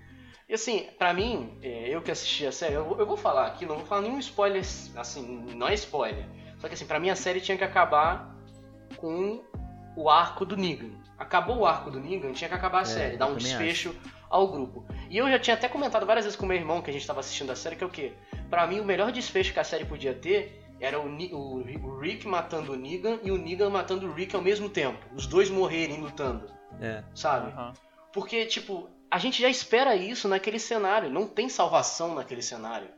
[0.48, 3.46] E assim, pra mim, é, eu que assisti a série, eu, vou- eu vou falar
[3.46, 4.62] aqui, não vou falar nenhum spoiler,
[4.96, 6.26] assim, não é spoiler.
[6.58, 8.34] Só que assim, pra mim a série tinha que acabar
[8.96, 9.44] com
[9.96, 10.90] o arco do Negan.
[11.20, 13.94] Acabou o arco do Negan, tinha que acabar a série, dar um desfecho
[14.28, 14.86] ao grupo.
[15.10, 17.20] E eu já tinha até comentado várias vezes com meu irmão que a gente tava
[17.20, 18.14] assistindo a série, que é o quê?
[18.48, 22.26] Pra mim, o melhor desfecho que a série podia ter era o, o- o Rick
[22.26, 24.98] matando o Negan e o Negan matando o Rick ao mesmo tempo.
[25.14, 27.52] Os dois morrerem lutando, É, sabe?
[27.52, 27.74] Aham.
[28.12, 31.10] Porque, tipo, a gente já espera isso naquele cenário.
[31.10, 32.88] Não tem salvação naquele cenário.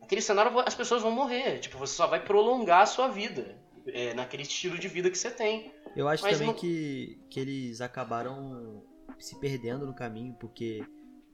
[0.00, 1.58] Naquele cenário as pessoas vão morrer.
[1.58, 3.62] Tipo, você só vai prolongar a sua vida.
[3.86, 5.70] é, naquele estilo de vida que você tem.
[5.96, 8.82] Eu acho Mas também não- que, que eles acabaram
[9.18, 10.84] se perdendo no caminho, porque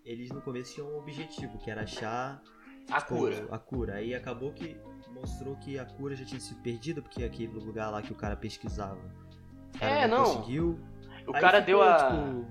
[0.05, 2.43] eles no começo tinham um objetivo, que era achar
[2.91, 3.49] A tipo, cura.
[3.51, 3.95] a cura.
[3.95, 4.77] Aí acabou que
[5.15, 8.37] mostrou que a cura já tinha sido perdida, porque aquele lugar lá que o cara
[8.37, 9.01] pesquisava.
[9.75, 10.25] o cara É, não.
[10.25, 10.79] conseguiu.
[11.27, 11.97] O Aí cara ficou, deu a.
[12.11, 12.47] tipo,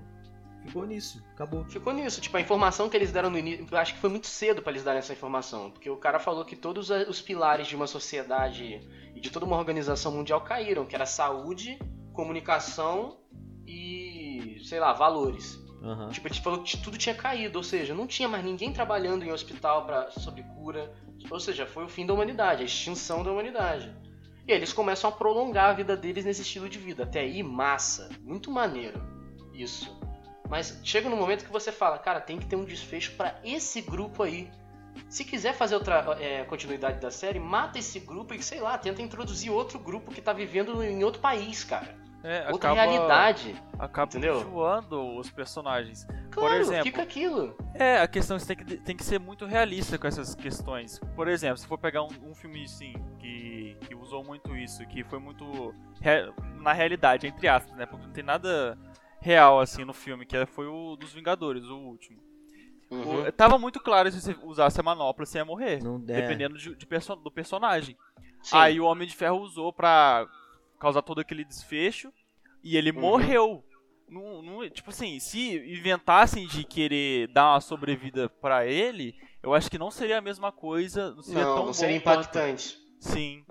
[0.66, 1.64] ficou nisso, acabou.
[1.66, 4.26] Ficou nisso, tipo, a informação que eles deram no início, eu acho que foi muito
[4.26, 7.74] cedo pra eles darem essa informação, porque o cara falou que todos os pilares de
[7.76, 8.80] uma sociedade
[9.14, 11.78] e de toda uma organização mundial caíram, que era saúde,
[12.20, 13.16] comunicação
[13.66, 15.58] e, sei lá, valores.
[15.82, 16.10] Aham.
[16.10, 19.32] Tipo, ele falou que tudo tinha caído, ou seja, não tinha mais ninguém trabalhando em
[19.32, 20.92] hospital pra, sobre cura,
[21.30, 23.90] ou seja, foi o fim da humanidade, a extinção da humanidade.
[24.46, 27.04] E aí eles começam a prolongar a vida deles nesse estilo de vida.
[27.04, 29.00] Até aí, massa, muito maneiro
[29.54, 29.98] isso.
[30.48, 33.80] Mas chega no momento que você fala, cara, tem que ter um desfecho pra esse
[33.80, 34.50] grupo aí.
[35.08, 39.00] Se quiser fazer outra é, continuidade da série, mata esse grupo e, sei lá, tenta
[39.00, 41.99] introduzir outro grupo que tá vivendo em outro país, cara.
[42.22, 43.54] É, Outra acaba, realidade.
[43.78, 44.40] acaba entendeu?
[44.40, 46.06] enjoando os personagens.
[46.30, 47.56] Claro, exemplo, fica aquilo.
[47.74, 50.34] É, a questão é que você tem que, tem que ser muito realista com essas
[50.34, 50.98] questões.
[51.16, 55.02] Por exemplo, se for pegar um, um filme assim, que, que usou muito isso, que
[55.04, 56.30] foi muito re-
[56.60, 57.86] na realidade, entre aspas, né?
[57.86, 58.76] Porque não tem nada
[59.20, 62.18] real assim no filme, que foi o dos Vingadores, o último.
[62.90, 63.22] Uhum.
[63.26, 65.82] O- tava muito claro se você usasse a manopla, você ia morrer.
[65.82, 67.96] Não é, Dependendo de, de perso- do personagem.
[68.42, 68.56] Sim.
[68.56, 70.26] Aí o Homem de Ferro usou pra
[70.80, 72.12] causar todo aquele desfecho
[72.64, 73.00] e ele Uhum.
[73.00, 73.64] morreu.
[74.08, 79.70] Não, não- tipo assim, se inventassem de querer dar uma sobrevida pra ele, eu acho
[79.70, 82.20] que não seria a mesma coisa, não seria não, tão não seria bom quanto.
[82.22, 82.78] impactante.
[82.98, 83.44] Sim.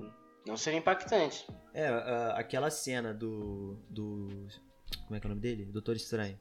[0.46, 1.48] Não seria impactante.
[1.74, 3.80] É, a- aquela cena do.
[3.90, 4.48] do.
[5.06, 5.66] Como é que é o nome dele?
[5.66, 6.38] Doutor Estranho.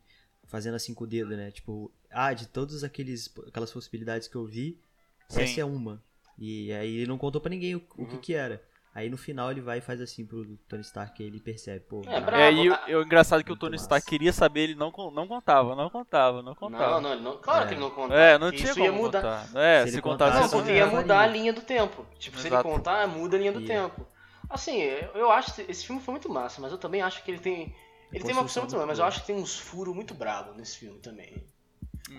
[0.47, 1.51] Fazendo assim com o dedo, né?
[1.51, 4.81] Tipo, ah, de todas aqueles, aquelas possibilidades que eu vi,
[5.29, 5.43] Sim.
[5.43, 6.03] essa é uma.
[6.39, 8.21] E aí ele não contou pra ninguém o, o que Uhum.
[8.21, 8.63] que era.
[8.99, 12.03] Aí no final ele vai e faz assim pro Tony Stark e ele percebe, pô.
[12.07, 12.43] É, bravo.
[12.43, 13.85] É, e o, o engraçado é que o Tony massa.
[13.85, 17.01] Stark queria saber, ele não, não contava, não contava, não Não, contava.
[17.01, 17.69] não, ele não- claro É.
[17.69, 18.15] que ele não conta.
[18.15, 19.23] É, não tinha isso como ia mudar.
[19.23, 19.61] contar.
[19.61, 21.01] É, Se se, ele contasse Não, contasse, isso porque ia varia.
[21.01, 22.05] mudar a linha do tempo.
[22.19, 22.67] Tipo, se Exato.
[22.67, 23.67] ele contar, muda a linha do Ia.
[23.69, 24.07] tempo.
[24.51, 27.31] Assim, eu eu acho que esse filme foi muito massa, mas eu também acho que
[27.31, 27.75] ele tem.
[28.13, 30.57] Ele tem uma opção muito boa, mas eu acho que tem uns furos muito bravos
[30.57, 31.45] nesse filme também.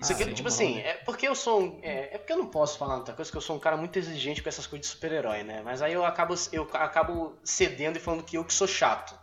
[0.00, 2.46] Isso aqui, sim, tipo assim, é porque eu sou um, é, é porque eu não
[2.46, 4.92] posso falar muita coisa, porque eu sou um cara muito exigente com essas coisas de
[4.92, 5.62] super-herói, né?
[5.64, 9.14] Mas aí eu acabo, eu acabo cedendo e falando que eu que sou chato,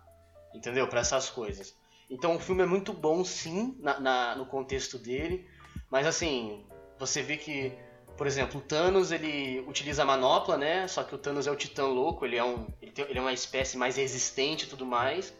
[0.53, 0.88] entendeu?
[0.88, 1.75] Pra essas coisas.
[2.10, 5.47] Então o filme é muito bom, sim, na, na- no contexto dele,
[5.89, 6.65] mas assim,
[6.99, 7.71] você vê que,
[8.17, 10.88] por exemplo, o Thanos, ele utiliza a manopla, né?
[10.88, 13.21] Só que o Thanos é o titã louco, ele é, um, ele, tem- ele é
[13.21, 15.34] uma espécie mais resistente e tudo mais.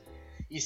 [0.50, 0.58] E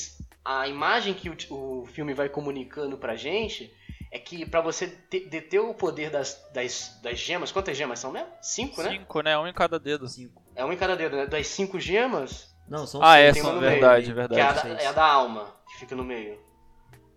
[0.43, 3.71] a imagem que o, o filme vai comunicando pra gente
[4.11, 8.11] é que pra você te- deter o poder das, das, das gemas, quantas gemas são
[8.11, 8.27] mesmo?
[8.41, 8.89] Cinco, né?
[8.91, 9.37] Cinco, né?
[9.37, 10.07] Um em cada dedo.
[10.07, 10.43] Cinco.
[10.55, 11.25] É uma em cada dedo, né?
[11.25, 14.15] Das cinco gemas, Não, são Ah, é, são verdade, meio.
[14.15, 14.61] verdade.
[14.61, 16.37] que é a, é a da alma, que fica no meio.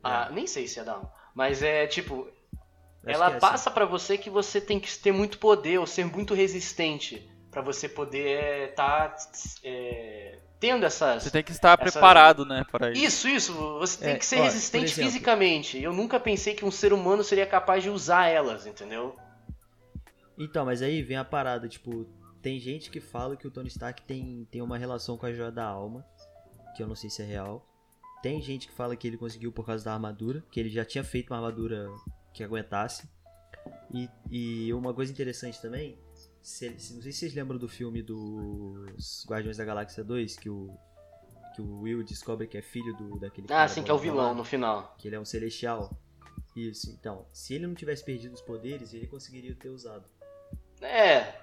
[0.02, 1.12] Ah, nem sei se é da alma.
[1.34, 2.28] Mas é tipo,
[3.04, 6.32] ela é passa pra você que você tem que ter muito poder ou ser muito
[6.34, 9.16] resistente pra você poder estar
[10.64, 11.22] tendo essas.
[11.24, 13.04] Você tem que estar Essas- preparado, né, para isso.
[13.04, 13.52] Isso, isso.
[13.78, 15.78] Você tem É, que ser ó, resistente exemplo- fisicamente.
[15.82, 19.14] Eu nunca pensei que um ser humano seria capaz de usar elas, entendeu?
[20.38, 22.06] Então, mas aí vem a parada, tipo,
[22.40, 25.52] tem gente que fala que o Tony Stark tem, tem uma relação com a Joia
[25.52, 26.04] da Alma,
[26.74, 27.64] que eu não sei se é real.
[28.22, 31.04] Tem gente que fala que ele conseguiu por causa da armadura, que ele já tinha
[31.04, 31.86] feito uma armadura
[32.32, 33.06] que aguentasse.
[33.92, 35.98] E, e uma coisa interessante também,
[36.44, 40.50] se, se- não sei se vocês lembram do filme dos Guardiões da Galáxia 2, que
[40.50, 40.68] o,
[41.54, 44.28] que o Will descobre que é filho do, daquele Ah, sim, que é o vilão
[44.28, 44.94] lá, no final.
[44.98, 45.90] Que ele é um celestial.
[46.54, 47.26] Isso, então.
[47.32, 50.04] Se ele não tivesse perdido os poderes, ele conseguiria ter usado.
[50.80, 51.34] É.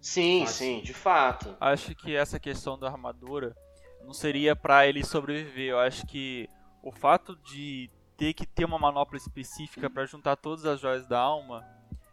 [0.00, 0.56] Sim, Fácil.
[0.66, 1.56] sim, de fato.
[1.60, 3.56] Acho que essa questão da armadura
[4.04, 5.70] não seria pra ele sobreviver.
[5.70, 6.48] Eu acho que
[6.82, 11.18] o fato de ter que ter uma manopla específica pra juntar todas as joias da
[11.18, 11.62] alma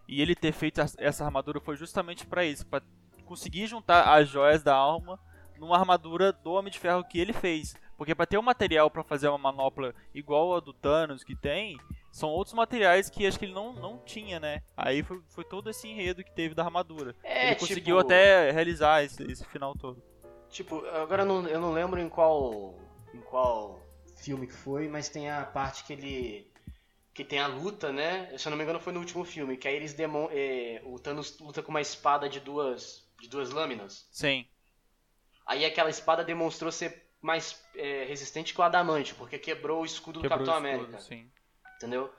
[0.08, 2.82] e ele ter feito essa armadura foi justamente pra isso, Pra
[3.26, 5.20] conseguir juntar as joias da alma
[5.58, 7.76] numa armadura do Homem de Ferro que ele fez.
[7.98, 11.80] Porque pra ter o material pra fazer uma manopla igual a do Thanos que tem,
[12.12, 14.62] são outros materiais que acho que ele não, não tinha, né?
[14.76, 17.16] Aí foi, foi todo esse enredo que teve da armadura.
[17.24, 20.04] É, ele tipo, conseguiu até realizar esse, esse final todo.
[20.50, 22.76] Tipo, agora eu não, eu não lembro em qual
[23.14, 23.80] em qual
[24.18, 26.52] filme que foi, mas tem a parte que ele
[27.14, 28.36] que tem a luta, né?
[28.38, 30.98] Se eu não me engano foi no último filme, que aí eles demon é, o
[30.98, 34.08] Thanos luta com uma espada de duas de duas lâminas.
[34.12, 34.46] Sim.
[35.46, 40.20] Aí aquela espada demonstrou ser mais é, resistente que o adamante, porque quebrou o escudo
[40.20, 41.00] do Quebrou Capitão o escudo, América.
[41.00, 41.32] sim.
[41.78, 42.14] Entendeu?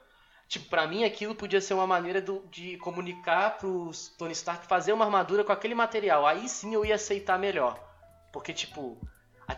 [0.47, 4.93] Tipo, pra mim aquilo podia ser uma maneira do- de comunicar pros Tony Stark fazer
[4.93, 6.27] uma armadura com aquele material.
[6.27, 7.79] Aí sim eu ia aceitar melhor.
[8.33, 8.99] Porque, tipo,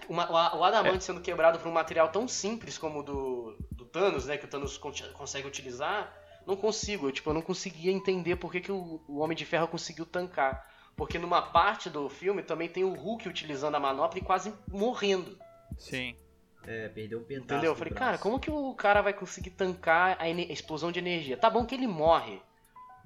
[0.08, 4.26] uma- o adamante sendo quebrado por um material tão simples como o do, do Thanos,
[4.26, 4.36] né?
[4.36, 6.12] Que o Thanos con- consegue utilizar,
[6.46, 7.08] não consigo.
[7.08, 10.04] Eu, tipo, eu não conseguia entender por que, que o, o Homem de Ferro conseguiu
[10.04, 10.66] tancar.
[10.94, 15.38] Porque numa parte do filme também tem o Hulk utilizando a manopla e quase morrendo.
[15.78, 16.14] Sim.
[16.66, 17.44] É, perdeu um pedaço.
[17.44, 17.72] Entendeu?
[17.72, 18.04] Eu falei, braço.
[18.06, 21.36] cara, como que o cara vai conseguir tancar a, a explosão de energia?
[21.36, 22.40] Tá bom que ele morre.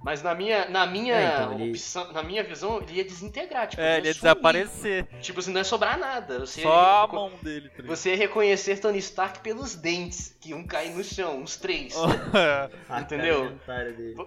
[0.03, 3.69] Mas na minha, na minha É, então, ele- opção, na minha visão, ele ia desintegrar,
[3.69, 4.23] tipo, É, ele ia sumir.
[4.35, 5.07] desaparecer.
[5.21, 6.39] Tipo, assim, não ia sobrar nada.
[6.41, 7.69] Você Só a ia, mão dele.
[7.69, 11.95] tá você ia reconhecer Tony Stark pelos dentes, que iam cair no chão, uns três.
[12.89, 13.53] A entendeu?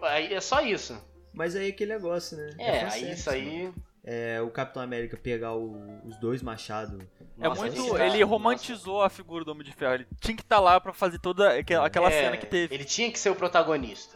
[0.03, 0.95] Aí é só isso.
[1.33, 2.49] Mas aí é aquele negócio, né?
[2.59, 3.63] É, aí fanservice, isso aí.
[3.63, 3.75] mano.
[4.05, 6.99] É o Capitão América pegar o- os dois machados.
[7.39, 7.97] É Nossa, muito.
[7.97, 9.93] Ele romantizou a figura do Homem de Ferro.
[9.93, 12.75] Ele tinha que estar lá pra fazer toda aquela, aquela É, cena que teve.
[12.75, 14.15] Ele tinha que ser o protagonista.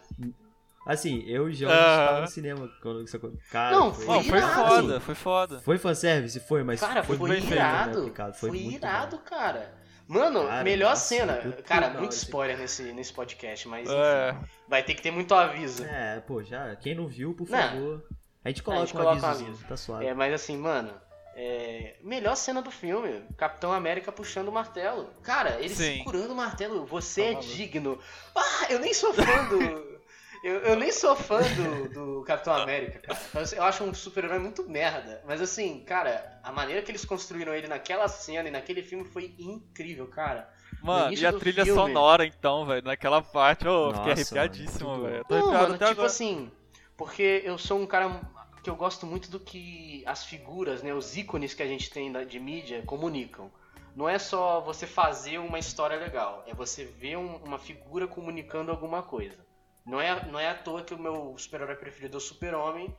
[0.88, 1.73] Assim, eu e Aham.
[1.73, 3.43] estava no cinema quando isso aconteceu.
[3.52, 4.54] Cara, Não, foi, Não, foi irado.
[4.69, 5.60] foda, foi foda.
[5.60, 6.39] Foi fanservice?
[6.39, 8.13] Foi, mas Cara, foi, foi, muito bem feito, né, irado.
[8.36, 9.23] Foi, muito irado, bom.
[9.23, 9.73] cara.
[10.08, 11.36] Mano, Cara, melhor nossa, cena.
[11.41, 14.36] foi Cara, tudo muito spoiler nesse, nesse podcast, mas enfim, É.
[14.65, 15.84] vai ter que ter muito aviso.
[15.84, 17.58] É, pô, já, quem não viu, por Não.
[17.60, 18.06] favor.
[18.45, 19.65] A gente coloca, A gente um coloca um aviso.
[19.67, 20.06] tá suave.
[20.06, 20.93] É, mas assim, mano,
[21.36, 25.10] é, melhor cena do filme, Capitão América puxando o martelo.
[25.21, 25.97] Cara, ele Sim.
[25.97, 27.54] segurando o martelo, você Tá é maluco.
[27.54, 28.00] digno.
[28.34, 29.96] Ah, eu nem sou fã do.
[30.43, 33.19] Eu, eu nem sou fã do, do Capitão América, cara.
[33.56, 35.21] Eu acho um super-herói muito merda.
[35.26, 39.36] Mas assim, cara, a maneira que eles construíram ele naquela cena e naquele filme foi
[39.39, 40.50] incrível, cara.
[40.82, 45.12] Mano, e a trilha filme- sonora então, velho, naquela parte, fiquei Nossa, arrepiadíssimo, mano, muito
[45.12, 45.26] velho.
[45.26, 46.06] Tô Não, mano, tipo agora.
[46.06, 46.52] assim,
[46.95, 48.21] porque eu sou um cara
[48.63, 52.12] que eu gosto muito do que as figuras, né, os ícones que a gente tem
[52.26, 53.52] de mídia comunicam.
[53.95, 58.69] Não é só você fazer uma história legal, é você ver um- uma figura comunicando
[58.71, 59.46] alguma coisa.
[59.88, 62.93] Não é, não é à toa que o meu super-herói preferido é o Super-Homem,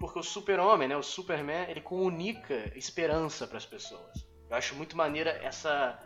[0.00, 4.26] porque o Super-Homem, né, o Superman, ele comunica esperança para as pessoas.
[4.50, 5.98] Eu acho muito maneira essa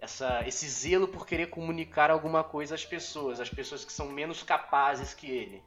[0.00, 4.42] essa, esse zelo por querer comunicar alguma coisa às pessoas, às pessoas que são menos
[4.42, 5.62] capazes que ele.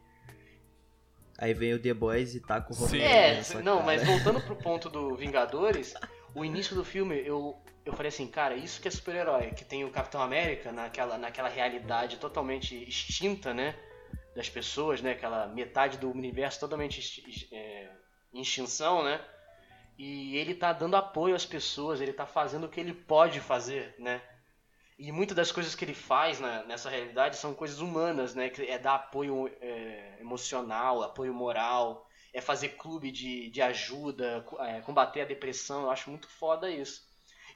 [1.38, 3.00] Aí vem o The Boys e taca o Sim.
[3.00, 3.86] É, não, cara.
[3.86, 5.94] mas voltando pro ponto do Vingadores,
[6.34, 9.84] o início do filme, eu, eu falei assim, cara, isso que é super-herói, que tem
[9.84, 13.74] o Capitão América naquela, naquela realidade totalmente extinta, né,
[14.34, 17.00] das pessoas, né, aquela metade do universo totalmente
[17.52, 17.90] é,
[18.32, 19.24] em extinção, né,
[19.98, 23.94] e ele tá dando apoio às pessoas, ele tá fazendo o que ele pode fazer,
[23.98, 24.22] né,
[24.98, 28.48] e muitas das coisas que ele faz na- nessa realidade são coisas humanas, né?
[28.48, 34.80] Que é dar apoio é, emocional, apoio moral, é fazer clube de, de ajuda, é,
[34.82, 35.82] combater a depressão.
[35.82, 37.02] Eu acho muito foda isso.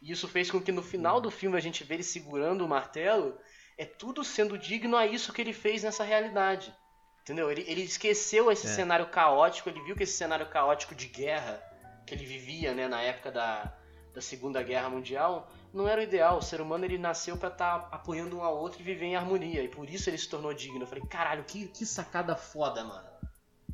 [0.02, 2.68] E isso fez com que no final do filme a gente vê ele segurando o
[2.68, 3.38] martelo,
[3.78, 6.74] é tudo sendo digno a isso que ele fez nessa realidade.
[7.22, 7.50] Entendeu?
[7.50, 8.70] Ele, ele esqueceu esse É.
[8.70, 11.62] cenário caótico, ele viu que esse cenário caótico de guerra
[12.06, 13.72] que ele vivia né, na época da,
[14.14, 16.38] da Segunda Guerra Mundial não era o ideal.
[16.38, 19.62] O ser humano ele nasceu pra estar apoiando um ao outro e viver em harmonia.
[19.62, 20.82] E por isso ele se tornou digno.
[20.82, 23.06] Eu falei, caralho, que, que sacada foda, mano.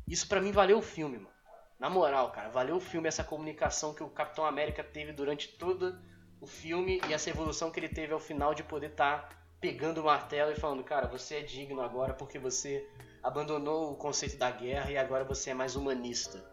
[0.07, 1.33] Isso pra mim valeu o filme, mano.
[1.79, 5.97] Na moral, cara, valeu o filme essa comunicação que o Capitão América teve durante todo
[6.41, 10.05] o filme e essa evolução que ele teve ao final de poder estar pegando o
[10.05, 12.87] martelo e falando, cara, você é digno agora porque você
[13.23, 16.43] abandonou o conceito da guerra e agora você é mais humanista.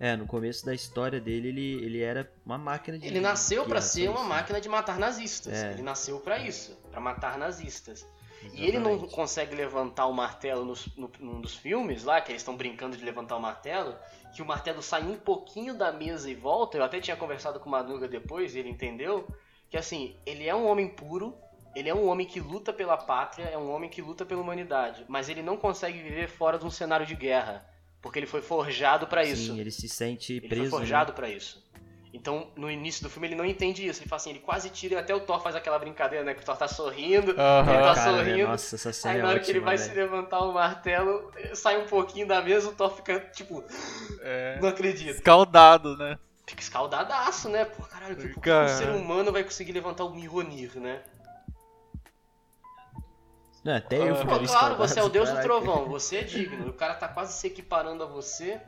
[0.00, 3.06] É, no começo da história dele, ele, ele era uma máquina de.
[3.06, 4.28] Ele nasceu guerra, ser só uma isso.
[4.28, 5.52] máquina de matar nazistas.
[5.52, 5.72] É.
[5.72, 8.06] Ele nasceu pra isso, pra matar nazistas.
[8.54, 9.14] E ele não Exatamente.
[9.14, 13.04] consegue levantar o martelo nos, no, num dos filmes lá, que eles estão brincando de
[13.04, 13.96] levantar o martelo,
[14.32, 16.78] que o martelo sai um pouquinho da mesa e volta.
[16.78, 19.26] Eu até tinha conversado com o Madruga depois, e ele entendeu
[19.70, 21.34] que assim, ele é um homem puro,
[21.74, 25.04] ele é um homem que luta pela pátria, é um homem que luta pela humanidade,
[25.08, 27.64] mas ele não consegue viver fora de um cenário de guerra,
[28.00, 29.52] porque ele foi forjado pra isso.
[29.52, 30.70] Sim, ele se sente Ele preso.
[30.70, 30.84] foi né?
[30.86, 31.66] forjado pra isso.
[32.10, 34.00] Então, no início do filme, ele não entende isso.
[34.00, 36.32] Ele fala assim, ele quase tira, até o Thor faz aquela brincadeira, né?
[36.32, 37.70] Que o Thor tá sorrindo, Aham.
[37.70, 38.24] ele tá Cara, né?
[38.24, 38.48] sorrindo.
[38.48, 39.90] Nossa, essa cena Aí é na hora que ele ótima, vai velho.
[39.90, 43.62] se levantar o martelo, sai um pouquinho da mesa, o Thor fica, tipo,
[44.22, 44.58] É.
[44.58, 45.16] não acredito.
[45.16, 46.18] Escaldado, né?
[46.48, 47.66] Fica escaldadaço, né?
[47.66, 48.72] Pô, caralho, que, Cara.
[48.72, 51.02] um ser humano vai conseguir levantar o Mjolnir, né?
[53.64, 54.16] Não, até eu Ah.
[54.16, 56.68] ficaria Pô, claro, você é o deus do trovão, você é digno.
[56.68, 58.60] O cara tá quase se equiparando a você.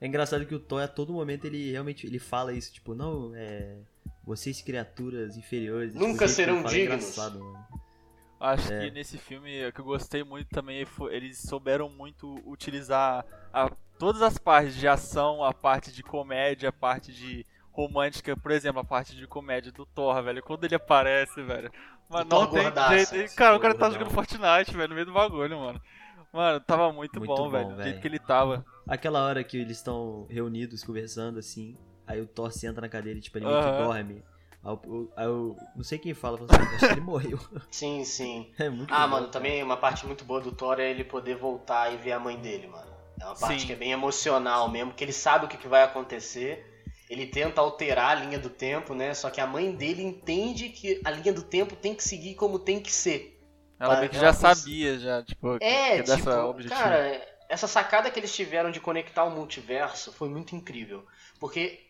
[0.00, 3.32] É engraçado que o Thor, a todo momento, ele realmente ele fala isso, tipo, não,
[3.34, 3.76] é.
[4.24, 5.94] Vocês criaturas inferiores.
[5.94, 7.16] Nunca serão é dignos.
[8.40, 8.84] Acho É.
[8.84, 13.70] que nesse filme o que eu gostei muito também foi eles souberam muito utilizar a-
[13.98, 18.80] todas as partes de ação, a parte de comédia, a parte de romântica, por exemplo,
[18.80, 20.42] a parte de comédia do Thor, velho.
[20.42, 21.70] Quando ele aparece, velho.
[22.08, 23.36] Mano, não tem gordaço, jeito.
[23.36, 25.80] Cara, o cara tá jogando Fortnite, velho, no meio do bagulho, mano.
[26.32, 27.76] Mano, tava muito, Muito bom, bom, velho.
[27.76, 28.64] Do jeito que ele tava.
[28.86, 33.22] Aquela hora que eles estão reunidos, conversando, assim, aí o Thor senta na cadeira e,
[33.22, 34.22] tipo, ele meio que dorme.
[34.64, 37.38] Aí, o- aí eu não sei quem fala, assim, acho que ele morreu.
[37.70, 38.50] Sim, sim.
[38.58, 39.32] É muito Ah, bom, mano, cara.
[39.32, 42.36] também uma parte muito boa do Thor é ele poder voltar e ver a mãe
[42.38, 42.97] dele, mano.
[43.20, 43.66] É uma parte Sim.
[43.66, 46.64] que é bem emocional mesmo, que ele sabe o que, que vai acontecer.
[47.08, 49.14] Ele tenta alterar a linha do tempo, né?
[49.14, 52.58] Só que a mãe dele entende que a linha do tempo tem que seguir como
[52.58, 53.40] tem que ser.
[53.80, 56.80] Ela meio que já sabia, já, tipo, É, que é tipo, dessa objetivo.
[56.80, 61.06] cara, essa sacada que eles tiveram de conectar o multiverso foi muito incrível.
[61.40, 61.80] Porque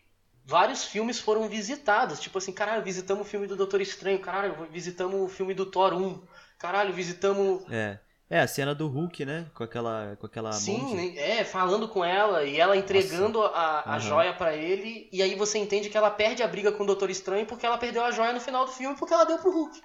[0.45, 2.19] vários filmes foram visitados.
[2.19, 5.93] Tipo assim, caralho, visitamos o filme do Doutor Estranho, caralho, visitamos o filme do Thor
[5.93, 6.21] 1,
[6.57, 7.99] caralho, visitamos É.
[8.29, 9.47] É, a cena do Hulk, né?
[9.55, 10.95] Com aquela, com aquela Sim, monge.
[10.95, 11.39] né?
[11.39, 13.99] é, falando com ela e ela entregando a, a Aham.
[13.99, 17.09] joia pra ele, e aí você entende que ela perde a briga com o Doutor
[17.09, 19.81] Estranho porque ela perdeu a joia no final do filme porque ela deu pro Hulk.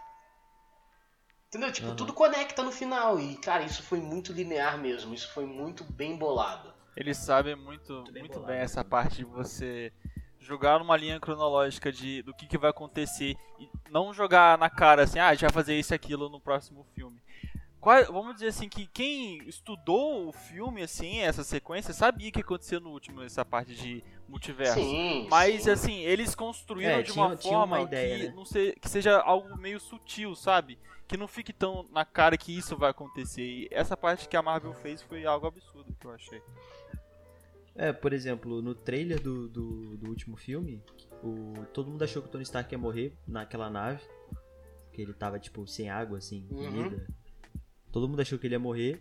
[1.49, 1.73] Entendeu?
[1.73, 1.97] Tipo, Aham.
[1.97, 3.19] tudo conecta no final.
[3.19, 5.15] E, cara, isso foi muito linear mesmo.
[5.15, 6.75] Isso foi muito bem bolado.
[6.97, 8.65] Eles sabem muito, bem muito bolado, bem né?
[8.65, 9.93] essa parte de você
[10.41, 15.05] jogar numa linha cronológica de do que, que vai acontecer e não jogar na cara
[15.05, 17.19] assim, ah, a gente vai fazer isso e aquilo no próximo filme.
[17.85, 22.41] Qual- vamos dizer assim que quem estudou o filme assim, essa sequência, sabia o que
[22.41, 24.81] aconteceu no último, essa parte de multiverso.
[24.81, 25.27] Sim.
[25.29, 25.71] Mas sim.
[25.71, 28.33] assim, eles construíram É, de tinha- uma tinha uma forma ideia, que, né?
[28.35, 30.79] não se- que seja algo meio sutil, sabe?
[31.07, 33.43] Que não fique tão na cara que isso vai acontecer.
[33.45, 36.41] E essa parte que a Marvel fez foi algo absurdo que eu achei.
[37.77, 40.83] É, por exemplo, no trailer do, do, do último filme,
[41.23, 44.01] o, todo mundo achou que o Tony Stark ia morrer naquela nave.
[44.93, 46.65] Que ele tava, tipo, sem água, sem Uhum.
[46.65, 47.07] comida.
[47.95, 49.01] Todo mundo achou que ele ia morrer.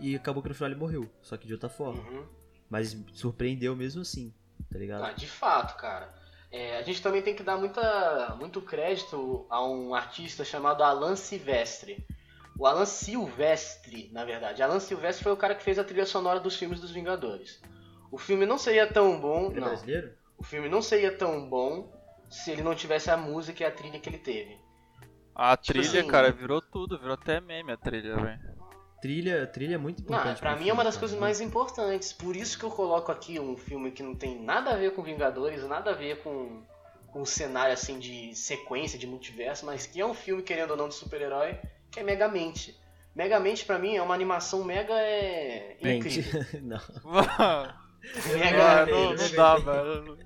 [0.00, 1.08] E acabou que no final ele morreu.
[1.22, 2.02] Só que de outra forma.
[2.02, 2.26] Uhum.
[2.68, 4.34] Mas surpreendeu mesmo assim,
[4.68, 5.04] tá ligado?
[5.04, 6.12] Ah, de fato, cara.
[6.50, 11.14] É, a gente também tem que dar muita, muito crédito a um artista chamado Alan
[11.14, 12.04] Silvestre.
[12.58, 14.64] O Alan Silvestre, na verdade.
[14.64, 17.62] Alan Silvestre foi o cara que fez a trilha sonora dos filmes dos Vingadores.
[18.10, 19.46] O filme não seria tão bom.
[19.46, 19.68] Ele é Não.
[19.68, 20.12] brasileiro?
[20.36, 21.96] O filme não seria tão bom
[22.28, 24.58] se ele não tivesse a música e a trilha que ele teve.
[25.38, 28.40] A Tipo trilha, assim- cara, virou tudo, virou até meme a trilha, velho.
[29.00, 30.26] Trilha, trilha é muito importante.
[30.32, 30.98] Não, pra mim é uma filme, das cara.
[31.00, 32.12] coisas mais importantes.
[32.12, 35.02] Por isso que eu coloco aqui um filme que não tem nada a ver com
[35.04, 36.64] Vingadores, nada a ver com,
[37.12, 40.76] com um cenário assim de sequência, de multiverso, mas que é um filme, querendo ou
[40.76, 41.56] não, de super-herói,
[41.92, 42.76] que é Megamente.
[43.14, 46.44] Megamente pra mim é uma animação mega é, incrível.
[46.62, 46.80] não.
[48.36, 50.18] Mega, não, não dá, velho.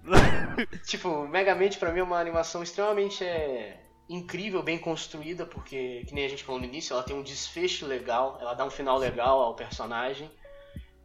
[0.87, 6.25] Tipo, Megamente pra mim é uma animação extremamente é, incrível, bem construída, porque, que nem
[6.25, 9.41] a gente falou no início, ela tem um desfecho legal, ela dá um final legal
[9.41, 10.31] ao personagem,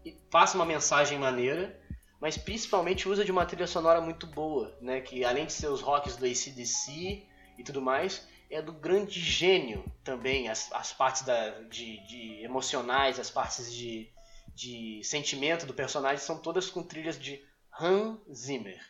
[0.03, 1.79] e passa uma mensagem maneira,
[2.19, 5.02] mas principalmente usa de uma trilha sonora muito boa, né?
[5.02, 7.25] Que além de ser os rocks do ACDC
[7.58, 13.19] e tudo mais, é do grande gênio também, as, as partes da, de, de emocionais,
[13.19, 14.10] as partes de,
[14.56, 17.43] de sentimento do personagem são todas com trilhas de
[17.79, 18.81] Hans Zimmer.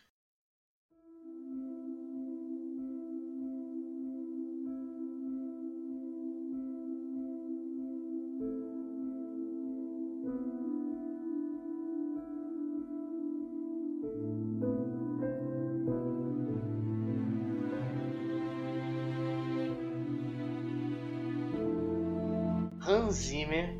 [22.88, 23.76] Hans Zimmer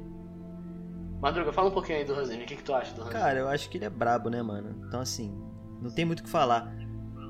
[1.21, 2.45] Madruga, fala um pouquinho aí do Hans Zimmer.
[2.45, 4.41] O que, que tu acha do Hans Cara, eu acho que ele é brabo, né,
[4.43, 4.85] mano?
[4.87, 5.37] Então, assim,
[5.83, 6.73] não tem muito o que falar.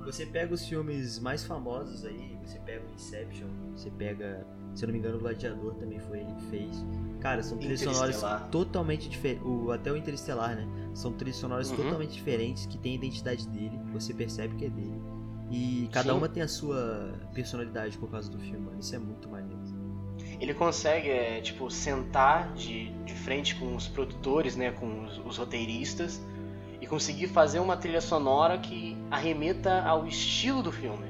[0.05, 4.89] Você pega os filmes mais famosos aí, você pega o Inception, você pega, se eu
[4.89, 6.85] não me engano, o Gladiador também foi ele que fez.
[7.21, 9.45] Cara, são trilhas sonoras totalmente diferentes.
[9.75, 10.67] Até o Interestelar, né?
[10.95, 11.77] São trilhas sonoras Uhum.
[11.77, 15.03] totalmente diferentes, que tem a identidade dele, você percebe que é dele.
[15.51, 16.19] E cada Sim.
[16.19, 18.79] uma tem a sua personalidade por causa do filme, mano.
[18.81, 19.61] Isso é muito maneiro.
[20.41, 25.37] Ele consegue, é, tipo, sentar de, de frente com os produtores, né, com os, os
[25.37, 26.21] roteiristas,
[26.81, 31.07] e conseguir fazer uma trilha sonora que arremeta ao estilo do filme.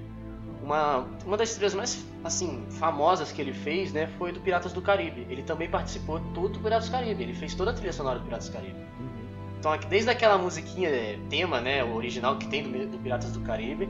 [0.63, 4.81] Uma, uma das trilhas mais, assim, famosas que ele fez, né, foi do Piratas do
[4.81, 5.27] Caribe.
[5.29, 8.25] Ele também participou todo do Piratas do Caribe, ele fez toda a trilha sonora do
[8.25, 8.79] Piratas do Caribe.
[8.99, 9.29] Uhum.
[9.59, 13.41] Então, desde aquela musiquinha, é, tema, né, o original que tem do, do Piratas do
[13.41, 13.89] Caribe,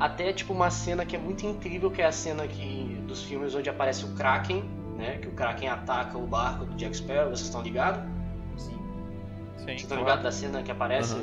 [0.00, 3.54] até tipo uma cena que é muito incrível, que é a cena que, dos filmes
[3.54, 4.64] onde aparece o Kraken,
[5.00, 8.02] né, que o Kraken ataca o barco do Jack Sparrow, vocês estão ligados?
[8.56, 8.70] Sim.
[9.56, 11.14] Sim, Vocês estão ligados da cena que aparece?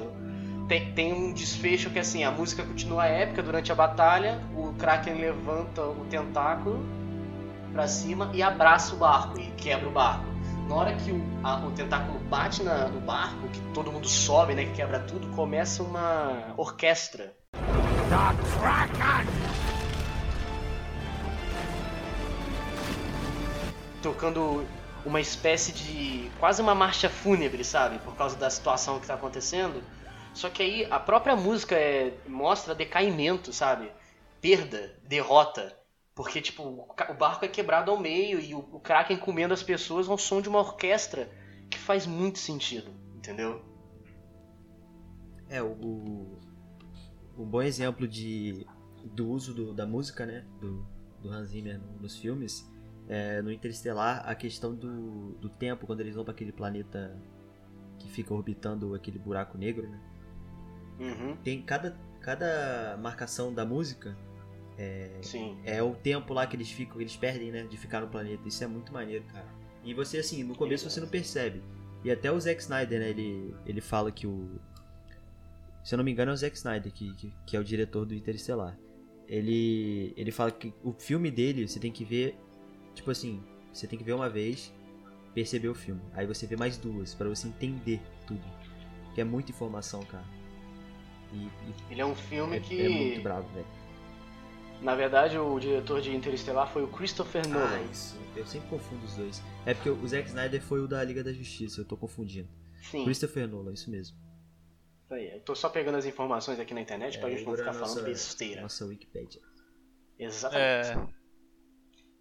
[0.67, 5.13] Tem, tem um desfecho que assim, a música continua épica durante a batalha, o Kraken
[5.15, 6.83] levanta o tentáculo
[7.71, 10.25] pra cima e abraça o barco e quebra o barco.
[10.67, 14.53] Na hora que o, a- o tentáculo bate na- no barco, que todo mundo sobe,
[14.55, 17.33] né, que quebra tudo, começa uma orquestra.
[24.01, 24.65] Tocando
[25.05, 26.29] uma espécie de.
[26.39, 27.99] quase uma marcha fúnebre, sabe?
[27.99, 29.81] Por causa da situação que tá acontecendo.
[30.33, 33.91] Só que aí a própria música é, mostra decaimento, sabe?
[34.39, 35.75] Perda, derrota.
[36.13, 40.07] Porque, tipo, o barco é quebrado ao meio e o, o Kraken comendo as pessoas
[40.09, 41.29] ao som de uma orquestra
[41.69, 43.61] que faz muito sentido, entendeu?
[45.49, 46.37] É, o,
[47.37, 48.65] um bom exemplo de,
[49.05, 50.85] do uso do- da música, né, do,
[51.21, 52.67] do Hans Zimmer no- nos filmes,
[53.07, 57.17] é, no Interestelar, a questão do, do tempo, quando eles vão para aquele planeta
[57.97, 59.99] que fica orbitando aquele buraco negro, né,
[60.99, 64.17] Uhum, tem cada, cada marcação da música
[65.21, 65.57] sim.
[65.63, 68.47] é o tempo lá que eles ficam, eles perdem, né, de ficar no planeta.
[68.47, 69.47] Isso é muito maneiro, cara.
[69.83, 71.61] E você, assim, no começo você não percebe.
[72.03, 74.59] E até o Zack Snyder, né, ele, ele fala que o...
[75.83, 78.05] Se eu não me engano é o Zack Snyder, que, que, que é o diretor
[78.05, 78.77] do Interestelar.
[79.27, 82.37] Ele, ele fala que o filme dele, você tem que ver,
[82.97, 83.41] tipo assim,
[83.73, 84.73] você tem que ver uma vez,
[85.33, 86.01] perceber o filme.
[86.13, 88.43] Aí você vê mais duas, pra você entender tudo.
[89.15, 90.25] Que é muita informação, cara.
[91.33, 91.51] E, e
[91.91, 92.81] Ele é um filme é, que.
[92.81, 93.65] é muito bravo, velho.
[94.81, 97.65] Na verdade, o diretor de Interestelar foi o Christopher Nolan.
[97.67, 98.15] Ah, isso.
[98.35, 99.41] Eu sempre confundo os dois.
[99.65, 102.47] É porque o Zack Snyder foi o da Liga da Justiça, eu tô confundindo.
[102.83, 104.15] Sim, Christopher Nolan, isso mesmo.
[105.03, 105.31] isso aí.
[105.33, 107.71] Eu tô só pegando as informações aqui na internet pra É, gente não ficar agora
[107.71, 108.61] a falando nossa- besteira.
[108.61, 109.41] Nossa Wikipedia.
[110.19, 110.89] Exatamente.
[110.89, 111.07] É,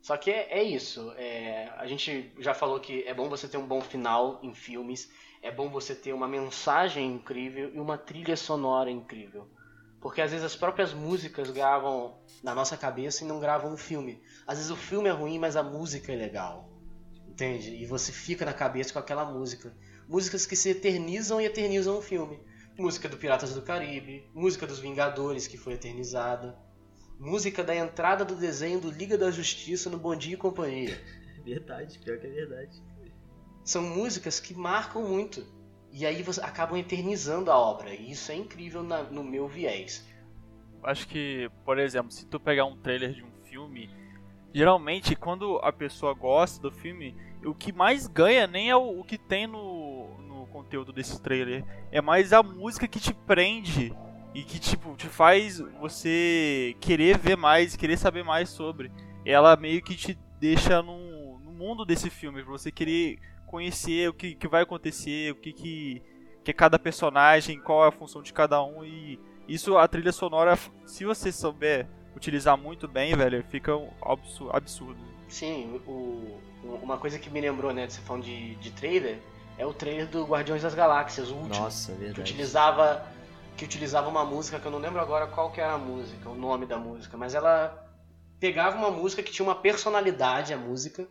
[0.07, 1.13] Só que é, é isso.
[1.17, 5.11] é, a gente já falou que é bom você ter um bom final em filmes,
[5.43, 9.49] é bom você ter uma mensagem incrível e uma trilha sonora incrível.
[10.01, 14.23] Porque às vezes as próprias músicas gravam na nossa cabeça e não gravam o filme.
[14.47, 16.71] Às vezes o filme é ruim, mas a música é legal.
[17.27, 17.75] Entende?
[17.75, 19.77] E você fica na cabeça com aquela música.
[20.07, 22.39] Músicas que se eternizam e eternizam o filme.
[22.79, 26.57] Música do Piratas do Caribe, música dos Vingadores, que foi eternizada.
[27.19, 31.01] Música da entrada do desenho do Liga da Justiça no Bom Dia e Companhia.
[31.39, 32.83] É verdade, pior que é verdade.
[33.65, 35.45] São músicas que marcam muito.
[35.93, 37.95] E aí você acabam eternizando a obra.
[37.95, 40.05] E isso é incrível na- no meu viés.
[40.83, 43.91] acho que, por exemplo, se tu pegar um trailer de um filme,
[44.55, 49.05] geralmente quando a pessoa gosta do filme, o que mais ganha nem é o, o
[49.05, 53.93] que tem no, no conteúdo desse trailer, é mais a música que te prende
[54.39, 58.91] e que tipo te faz você querer ver mais, querer saber mais sobre.
[59.25, 64.13] Ela meio que te deixa no, no mundo desse filme, pra você querer conhecer o
[64.13, 66.03] que, que vai acontecer, o que, que,
[66.45, 69.19] que é cada personagem, qual é a função de cada um e
[69.49, 74.99] isso, a trilha sonora, se você souber utilizar muito bem, velho, fica um absu- absurdo.
[75.29, 76.39] Sim, o-
[76.83, 79.19] uma coisa que me lembrou, né, de você falando de, de trailer,
[79.57, 81.63] é o trailer do Guardiões das Galáxias, o último.
[81.65, 82.21] Nossa, é que verdade.
[82.33, 83.07] utilizava
[83.57, 86.35] que utilizava uma música que eu não lembro agora qual que era a música, o
[86.35, 87.85] nome da música, mas ela
[88.39, 91.09] pegava uma música que tinha uma personalidade, a música,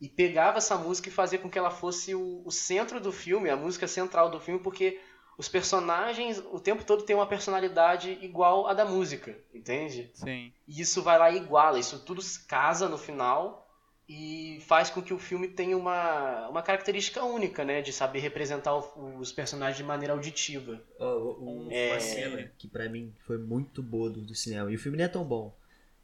[0.00, 3.48] e pegava essa música e fazia com que ela fosse o, o centro do filme,
[3.48, 5.00] a música central do filme, porque
[5.38, 10.10] os personagens o tempo todo têm uma personalidade igual à da música, entende?
[10.14, 10.52] Sim.
[10.66, 13.63] E isso vai lá e iguala, isso tudo se casa no final
[14.08, 17.80] e faz com que o filme tenha uma, uma característica única, né?
[17.80, 20.80] De saber representar o- os personagens de maneira auditiva.
[20.98, 21.92] Ó, o- o- É.
[21.92, 25.06] Uma cena que pra mim foi muito boa do, do cinema, e o filme nem
[25.06, 25.56] é tão bom,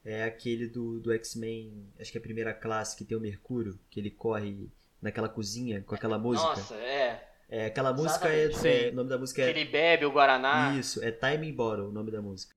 [0.05, 3.78] é aquele do, do X-Men, acho que é a primeira classe, que tem o Mercúrio,
[3.90, 4.68] que ele corre
[5.03, 6.48] naquela cozinha com aquela música.
[6.48, 7.26] Nossa, é.
[7.53, 8.66] É, aquela música é, Exatamente.
[8.68, 8.90] é- Sim.
[8.90, 9.51] O nome da música Que é.
[9.51, 10.74] ele bebe o Guaraná.
[10.78, 12.55] Isso, é Timing Bottle o nome da música.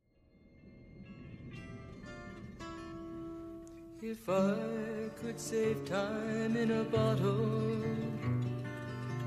[4.06, 7.80] If I could save time in a bottle,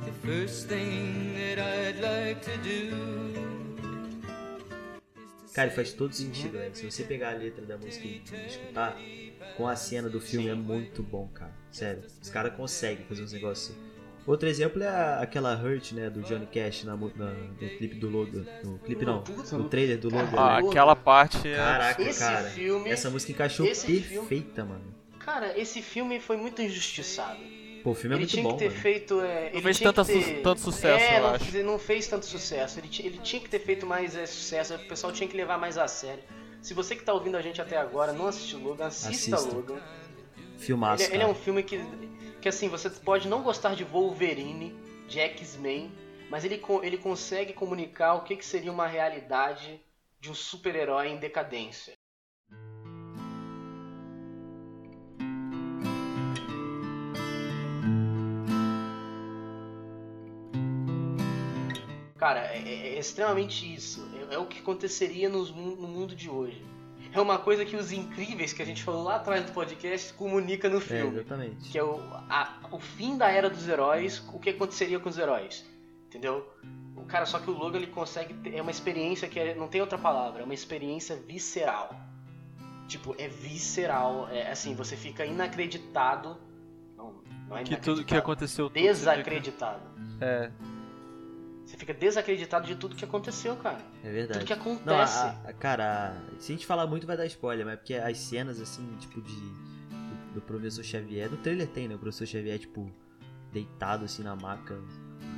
[0.05, 2.93] the first thing that I'd like to do.
[5.55, 6.77] Cara, faz todo sentido, velho.
[6.77, 8.99] Se você pegar a letra da música e escutar,
[9.57, 11.55] com a cena do filme é muito bom, cara.
[11.73, 12.03] Sério.
[12.23, 13.75] Os caras conseguem fazer uns negócios.
[14.27, 18.09] Outro exemplo é a- aquela Hurt, né, do Johnny Cash na, na- no clipe do
[18.09, 18.45] Logan.
[18.65, 19.23] No clipe não,
[19.53, 20.29] no trailer do Logan.
[20.37, 21.55] Ah, aquela parte é.
[21.57, 22.49] Caraca, Esse cara.
[22.51, 24.95] filme- Essa música encaixou esse filme- perfeita, mano.
[25.21, 27.39] Cara, esse filme foi muito injustiçado.
[27.85, 28.81] Pô, o filme é ele muito tinha bom, que ter mano.
[28.81, 29.21] feito.
[29.21, 31.45] é, ele fez tanta ter- tanto sucesso, é, eu não, acho.
[31.57, 32.81] Ele não fez tanto sucesso.
[32.81, 34.75] Ele, ti- ele tinha que ter feito mais é, sucesso.
[34.75, 36.23] O pessoal tinha que levar mais a sério.
[36.61, 39.55] Se você que tá ouvindo a gente até agora não assistiu Logan, assista Assista.
[39.55, 39.79] Logan.
[40.59, 41.81] Filmaço, Ele, ele é um filme que,
[42.41, 44.75] que assim, você pode não gostar de Wolverine,
[45.09, 45.91] de X-Men,
[46.31, 49.81] mas ele, ele consegue comunicar o que, que seria uma realidade
[50.21, 51.95] de um super-herói em decadência.
[62.19, 64.05] Cara, é, é- é extremamente isso.
[64.31, 65.45] É, é o que aconteceria no
[65.87, 66.76] mundo de hoje.
[67.17, 70.69] É uma coisa que os incríveis que a gente falou lá atrás do podcast comunica
[70.69, 71.19] no É, filme.
[71.21, 71.71] exatamente.
[71.71, 71.99] Que é o,
[72.29, 75.65] a- o fim da era dos heróis, o que aconteceria com os heróis.
[76.07, 76.47] Entendeu?
[76.95, 79.69] O cara, só que o Logan ele consegue ter, é uma experiência que é- não
[79.69, 81.95] tem outra palavra, é uma experiência visceral.
[82.87, 86.37] Tipo, é visceral, é assim, você fica inacreditado.
[86.97, 87.15] Não,
[87.49, 88.69] não é Que tudo que inacreditado, aconteceu.
[88.69, 89.81] tudo Desacreditado.
[90.13, 90.51] fica- É.
[91.67, 93.79] Você fica desacreditado de tudo que aconteceu, cara.
[94.05, 94.39] É verdade.
[94.41, 95.19] Tudo que Não, acontece.
[95.19, 98.17] a, a- cara, a- se a gente falar muito vai dar spoiler, mas porque as
[98.19, 99.35] cenas, assim, tipo, de.
[99.35, 101.29] Do, do professor Xavier.
[101.31, 101.97] No trailer tem, né?
[101.97, 102.89] O professor Xavier, tipo,
[103.53, 104.79] deitado assim na maca.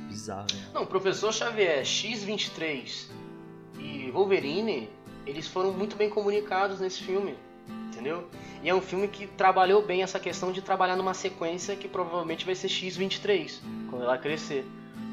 [0.07, 0.69] Bizarro, né?
[0.73, 3.07] Não, o Professor Xavier, X-23
[3.79, 4.89] e Wolverine,
[5.25, 7.35] eles foram muito bem comunicados nesse filme,
[7.87, 8.27] entendeu?
[8.63, 12.43] E é um filme que trabalhou bem essa questão de trabalhar numa sequência que provavelmente
[12.45, 13.59] vai ser X-23,
[13.89, 14.65] quando ela crescer.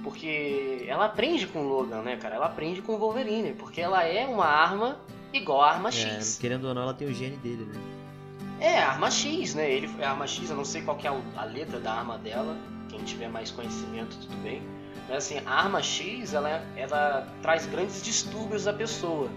[0.06, 2.36] Porque ela aprende com o Logan, né, cara?
[2.36, 5.00] Ela aprende com o Wolverine, porque ela é uma arma
[5.32, 6.38] igual a arma É, X.
[6.40, 7.80] querendo ou não, ela tem o gene dele, né?
[8.60, 9.68] É, arma X, né?
[9.68, 11.92] Ele é a arma X, eu não sei qual que é a a letra da
[11.92, 12.56] arma dela.
[12.88, 14.62] Quem tiver mais conhecimento, tudo bem.
[15.08, 19.28] Mas assim, a arma X, ela, ela traz grandes distúrbios à pessoa.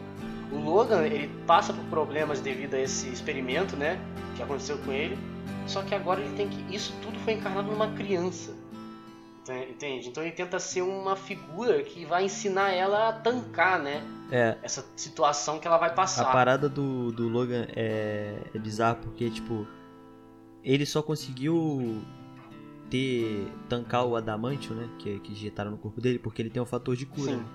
[0.51, 3.99] O Logan, ele passa por problemas devido a esse experimento, né?
[4.36, 5.17] Que aconteceu com ele.
[5.65, 6.76] Só que agora ele tem que.
[6.76, 8.53] Isso tudo foi encarnado numa criança.
[9.50, 10.10] Enten- Entende?
[10.10, 14.04] Então ele tenta ser uma figura que vai ensinar ela a tancar, né?
[14.32, 16.32] É, Essa situação que ela vai a passar.
[16.32, 19.66] parada do, do Logan é, é bizarra porque, tipo,
[20.64, 22.02] ele só conseguiu
[22.89, 23.47] ter.
[23.68, 24.89] tancar o adamantium, né?
[25.00, 27.38] Que, que injetaram no corpo dele, porque ele tem um fator de cura.
[27.38, 27.45] Né?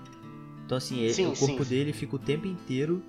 [0.64, 1.70] Então, assim, ele- Sim, o corpo sim.
[1.70, 3.02] dele fica o tempo inteiro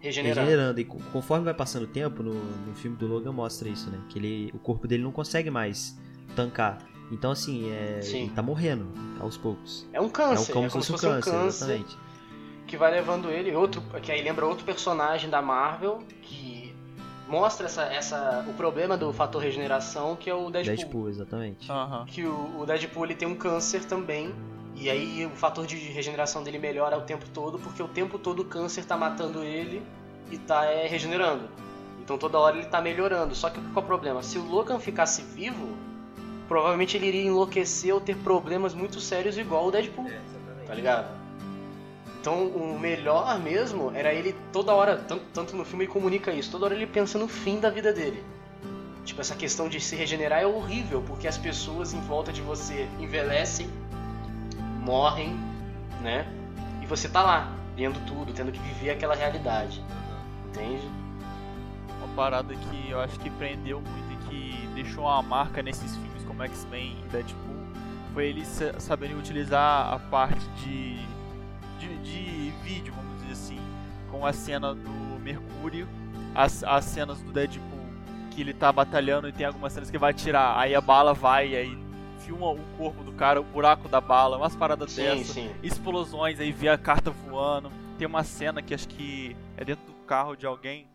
[0.00, 0.40] Regenerando.
[0.46, 0.80] regenerando.
[0.80, 3.98] E co- conforme vai passando o tempo, no, no filme do Logan mostra isso, né?
[4.08, 5.98] Que ele, o corpo dele não consegue mais
[6.36, 6.78] tancar.
[7.10, 8.22] Então, assim, é, Sim.
[8.24, 8.86] ele tá morrendo
[9.20, 9.86] aos poucos.
[9.92, 10.52] É um É um, câncer.
[10.52, 11.98] como é se como fosse um câncer, exatamente.
[12.66, 16.74] que vai levando ele outro que aí lembra outro personagem da Marvel que
[17.26, 21.70] mostra essa, essa o problema do fator regeneração que é o Deadpool, Deadpool, exatamente.
[21.72, 22.04] Aham.
[22.06, 24.34] que o, o Deadpool ele tem um câncer também
[24.74, 28.40] e aí o fator de regeneração dele melhora o tempo todo porque o tempo todo
[28.40, 29.82] o câncer tá matando ele
[30.30, 31.48] e tá é, regenerando
[32.02, 34.78] então toda hora ele tá melhorando só que qual é o problema se o Logan
[34.78, 35.74] ficasse vivo
[36.48, 40.10] provavelmente ele iria enlouquecer ou ter problemas muito sérios igual o Deadpool
[40.68, 41.08] tá ligado?
[42.20, 46.50] Então o melhor mesmo era ele toda hora, tanto, tanto no filme ele comunica isso,
[46.50, 48.22] toda hora ele pensa no fim da vida dele.
[49.04, 52.86] Tipo, essa questão de se regenerar é horrível, porque as pessoas em volta de você
[53.00, 53.70] envelhecem,
[54.84, 55.34] morrem,
[56.02, 56.26] né?
[56.82, 59.82] E você tá lá, vendo tudo, tendo que viver aquela realidade.
[60.48, 60.86] Entende?
[61.98, 66.07] Uma parada que eu acho que prendeu muito e que deixou uma marca nesses filmes
[66.38, 67.56] como X-Men e Deadpool
[68.14, 70.96] foi eles sa- saberem utilizar a parte de,
[71.80, 73.58] de, de vídeo, vamos dizer assim,
[74.10, 75.88] com a cena do Mercúrio,
[76.34, 77.78] as, as cenas do Deadpool
[78.30, 81.56] que ele tá batalhando e tem algumas cenas que vai atirar, aí a bala vai,
[81.56, 81.76] aí
[82.20, 85.50] filma o corpo do cara, o buraco da bala, umas paradas Sim, dessas sim.
[85.62, 87.72] explosões, aí vê a carta voando.
[87.96, 90.86] Tem uma cena que acho que é dentro do carro de alguém.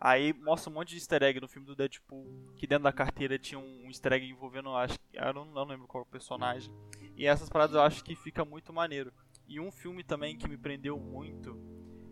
[0.00, 2.26] Aí mostra um monte de easter egg no filme do Deadpool.
[2.56, 5.04] Que dentro da carteira tinha um easter egg envolvendo, acho que.
[5.18, 6.72] Eu não, não lembro qual personagem.
[7.16, 9.12] E essas paradas eu acho que fica muito maneiro.
[9.46, 11.58] E um filme também que me prendeu muito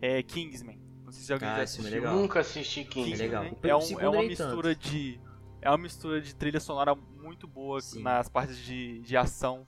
[0.01, 0.79] é Kingsman.
[1.03, 1.91] Não sei se alguém Ah, já é assistiu.
[1.91, 2.15] legal.
[2.15, 3.13] Nunca assisti King.
[3.13, 3.43] É legal.
[3.63, 4.43] É, um- é uma nem tanto.
[4.43, 5.19] mistura de.
[5.61, 8.03] é uma mistura de trilha sonora muito boa Sim.
[8.03, 9.65] nas partes de, de ação.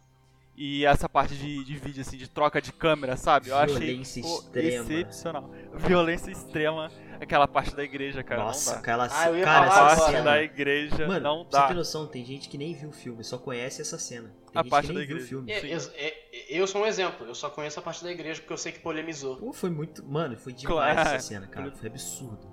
[0.55, 3.49] E essa parte de, de vídeo, assim, de troca de câmera, sabe?
[3.49, 4.83] Eu achei Violência pô, extrema.
[4.83, 5.49] excepcional.
[5.75, 8.43] Violência extrema, aquela parte da igreja, cara.
[8.43, 8.79] Nossa, dá.
[8.79, 10.21] aquela Ah, cara, essa parte cena.
[10.23, 11.67] da igreja Mano, não pra você dá.
[11.69, 14.27] ter noção, tem gente que nem viu o filme, só conhece essa cena.
[14.51, 15.29] Tem A gente parte que da nem viu o igreja.
[15.29, 15.51] filme.
[15.51, 16.13] É, eu, é,
[16.49, 18.79] eu sou um exemplo, eu só conheço a parte da igreja porque eu sei que
[18.79, 19.37] polemizou.
[19.37, 20.03] Pô, foi muito.
[20.05, 20.99] Mano, foi demais Claro.
[20.99, 21.71] essa cena, cara.
[21.73, 22.45] Foi absurdo.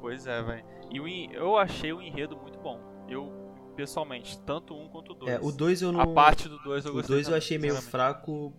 [0.00, 0.64] Pois é, velho.
[0.90, 2.80] E eu achei o enredo muito bom.
[3.08, 3.45] Eu,
[3.76, 5.32] pessoalmente, tanto um quanto o dois.
[5.32, 6.00] É, o 2 eu não.
[6.00, 8.52] A parte do dois eu O gostei 2 eu também, achei meio fraco.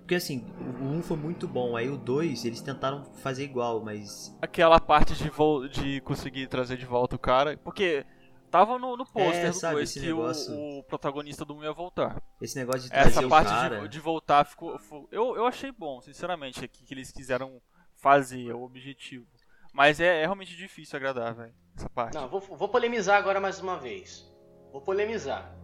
[0.00, 0.44] Porque assim,
[0.80, 4.36] o 1 um foi muito bom, aí o 2 eles tentaram fazer igual, mas.
[4.42, 7.56] Aquela parte de, vol de conseguir trazer de volta o cara.
[7.56, 8.04] Porque
[8.50, 11.54] tava no, no pôster É, do sabe, 2 esse que negócio- o, o protagonista do
[11.56, 12.22] 1 ia voltar.
[12.40, 13.80] Esse negócio de trazer Essa o parte cara.
[13.80, 14.78] de, de voltar ficou.
[15.10, 17.62] eu, eu achei bom, sinceramente, que, que eles quiseram
[17.96, 19.26] fazer, é o objetivo.
[19.72, 21.54] Mas é, é realmente difícil agradar, velho.
[21.76, 22.14] Essa parte.
[22.14, 24.30] Não, vou, vou polemizar agora mais uma vez.
[24.74, 25.56] Vou polemizar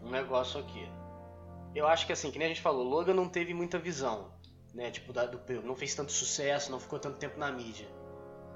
[0.00, 0.88] um negócio aqui.
[1.74, 4.32] Eu acho que assim, que nem a gente falou, Logan não teve muita visão,
[4.72, 4.92] né?
[4.92, 7.88] Tipo, da- do, não fez tanto sucesso, não ficou tanto tempo na mídia.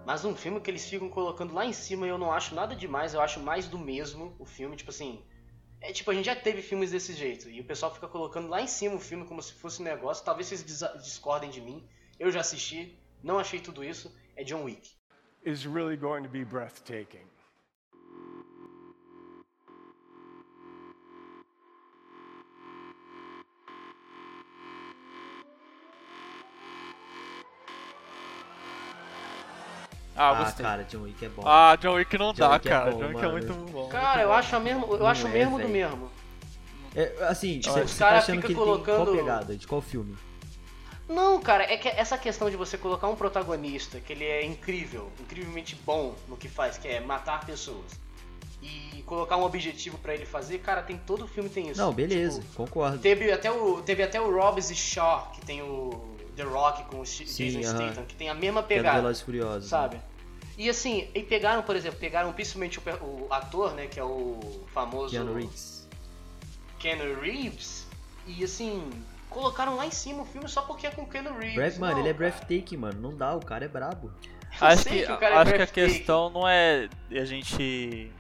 [0.06, 3.12] Mas um filme que eles ficam colocando lá em cima eu não acho nada demais,
[3.12, 5.20] eu acho mais do mesmo o filme, tipo assim.
[5.80, 8.62] É tipo, a gente já teve filmes desse jeito, e o pessoal fica colocando lá
[8.62, 10.24] em cima o filme como se fosse um negócio.
[10.24, 10.64] Talvez vocês
[11.02, 11.84] discordem de mim.
[12.20, 14.16] Eu já assisti, não achei tudo isso.
[14.36, 14.96] É John Wick.
[15.44, 17.26] is really going to be breathtaking.
[30.18, 30.66] Ah, Ah, gostei.
[30.66, 31.42] cara, John Wick é bom.
[31.46, 32.90] Ah, John Wick não John dá, Wick é cara.
[32.90, 33.32] bom, John Wick é mano.
[33.32, 33.88] muito bom.
[33.88, 36.10] Cara, eu acho a mesmo, eu Não acho o é, mesmo do mesmo.
[36.96, 39.56] É, assim, Os você tá cara achando fica que ele tem qual colocando- pegada?
[39.56, 40.16] De qual filme?
[41.08, 45.10] Não, cara, é que essa questão de você colocar um protagonista que ele é incrível,
[45.20, 47.92] incrivelmente bom no que faz, que é matar pessoas,
[48.60, 51.80] e colocar um objetivo pra ele fazer, cara, tem todo filme tem isso.
[51.80, 52.98] Não, beleza, Tipo, concordo.
[52.98, 57.00] teve até o teve até o Robbins e Shaw, que tem o The Rock com
[57.00, 57.76] o Sim, Jason aham.
[57.86, 59.64] Statham, que tem a mesma Que é pegada, Velozes Furiosos.
[59.64, 59.68] né?
[59.68, 60.00] sabe?
[60.56, 64.38] E assim, e pegaram, por exemplo, pegaram principalmente o, o ator, né, que é o
[64.72, 65.88] famoso Keanu Reeves.
[66.78, 67.86] Keanu Reeves,
[68.26, 68.88] e assim,
[69.30, 71.54] colocaram lá em cima o filme só porque é com o Keanu Reeves.
[71.54, 73.00] Breath, mano, ele é breathtaking, mano.
[73.00, 74.12] Não dá, o cara é brabo.
[74.60, 78.10] Eu Acho sei que, o cara é acho que a questão não é a gente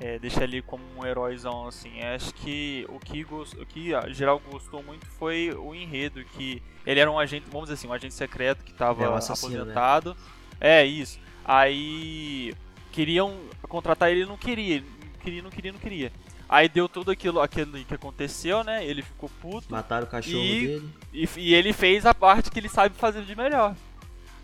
[0.00, 2.00] é, deixar ele como um heróizão assim.
[2.02, 6.62] Acho que o que, gos- o que a geral gostou muito foi o enredo, que
[6.86, 9.20] ele era um agente, vamos dizer assim, um agente secreto que estava É, um né?
[9.22, 10.16] aposentado.
[10.60, 11.18] É, isso.
[11.44, 12.54] Aí
[12.92, 16.12] queriam contratar ele, ele não queria, ele não queria, não queria, não queria.
[16.48, 18.84] Aí deu tudo aquilo, aquilo que aconteceu, né?
[18.86, 20.88] Ele ficou puto Mataram o cachorro E- dele.
[21.12, 23.74] e, e ele fez a parte que ele sabe fazer de melhor.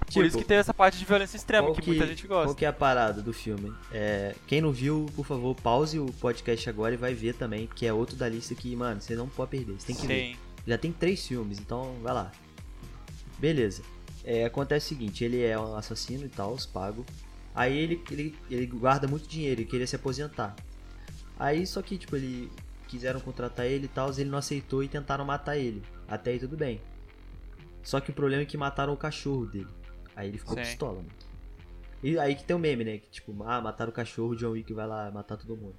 [0.06, 2.46] Por Tipo, isso que teve essa parte de violência extrema, Qual que, muita gente gosta.
[2.46, 3.72] Qual que é a parada do filme?
[3.90, 7.86] É, quem não viu, por favor, pause o podcast agora e vai ver também, que
[7.86, 9.72] é outro da lista que, mano, você não pode perder.
[9.78, 10.32] Você tem que ver.
[10.32, 10.36] Sim.
[10.66, 12.32] Já tem três filmes, então vai lá.
[13.38, 13.82] Beleza.
[14.24, 17.04] É, acontece o seguinte, ele é um assassino e tal, os pago.
[17.54, 20.54] Aí ele, ele, ele guarda muito dinheiro e queria se aposentar.
[21.38, 22.50] Aí só que, tipo, ele
[22.88, 25.82] quiseram contratar ele e tal, ele não aceitou e tentaram matar ele.
[26.08, 26.80] Até aí tudo bem.
[27.82, 29.68] Só que o problema é que mataram o cachorro dele.
[30.16, 30.62] Aí ele ficou Sim.
[30.62, 31.08] pistola, mano.
[32.02, 32.98] E aí que tem o meme, né?
[32.98, 35.76] Que tipo, ah, mataram o cachorro, o John Wick vai lá matar todo mundo.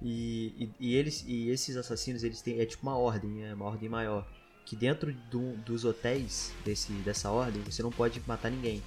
[0.00, 3.54] E, e, e eles e esses assassinos, eles têm é tipo uma ordem, né?
[3.54, 4.26] Uma ordem maior.
[4.64, 8.82] Que dentro do- dos hotéis desse, dessa ordem, você não pode matar ninguém.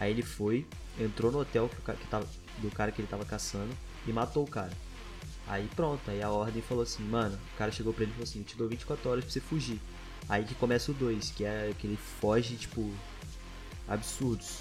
[0.00, 0.66] Aí ele foi,
[0.98, 2.26] entrou no hotel que que tava,
[2.58, 3.72] do cara que ele tava caçando
[4.06, 4.72] e matou o cara.
[5.46, 8.24] Aí pronto, aí a ordem falou assim, mano, o cara chegou pra ele e falou
[8.28, 9.80] assim, eu te dou 24 horas pra você fugir.
[10.28, 12.92] Aí que começa o 2, que é que ele foge, tipo,
[13.88, 14.58] absurdos.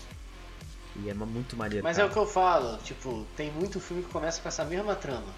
[0.95, 1.84] E é muito maneiro.
[1.84, 2.09] Mas é cara.
[2.09, 5.32] o que eu falo, tipo, tem muito filme que começa com essa mesma trama.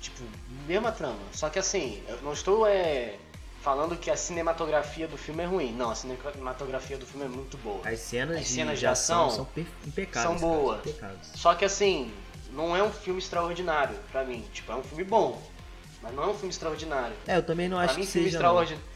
[0.00, 0.22] Tipo,
[0.66, 1.18] mesma trama.
[1.32, 3.16] Só que assim, eu não estou é,
[3.62, 5.72] falando que a cinematografia do filme é ruim.
[5.72, 7.86] Não, a cinematografia do filme é muito boa.
[7.88, 9.48] As cenas, As de, cenas de de ação, são
[9.86, 10.40] impecáveis.
[10.40, 10.82] são boas.
[11.34, 12.12] Só que assim,
[12.52, 14.44] não é um filme extraordinário pra mim.
[14.52, 15.40] Tipo, é um filme bom,
[16.02, 17.16] mas não é um filme extraordinário.
[17.26, 18.36] É, eu também não Pra acho mim, que filme seja.
[18.38, 18.90] extraordinário.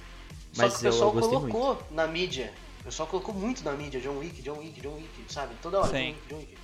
[0.52, 2.52] Só que o pessoal colocou na mídia.
[2.84, 5.54] O pessoal colocou muito na mídia, John Wick, John Wick, John Wick, sabe?
[5.62, 6.06] Toda hora, John Sim.
[6.08, 6.58] Wick, John Wick.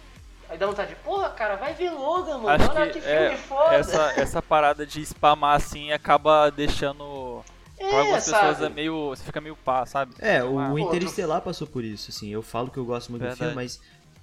[0.50, 2.48] Aí dá vontade de, porra, cara, vai ver Logan, mano.
[2.62, 3.74] Acho Olha que que filme é, foda.
[3.74, 7.42] essa, essa parada de spamar assim acaba deixando.
[7.78, 8.66] é, pra algumas pessoas sabe?
[8.66, 9.10] é meio.
[9.10, 10.12] Você fica meio pá, sabe?
[10.18, 12.28] É, Ah, o pô, Interestelar passou por isso, assim.
[12.30, 13.38] Eu falo que eu gosto muito Verdade.
[13.38, 13.80] do filme, mas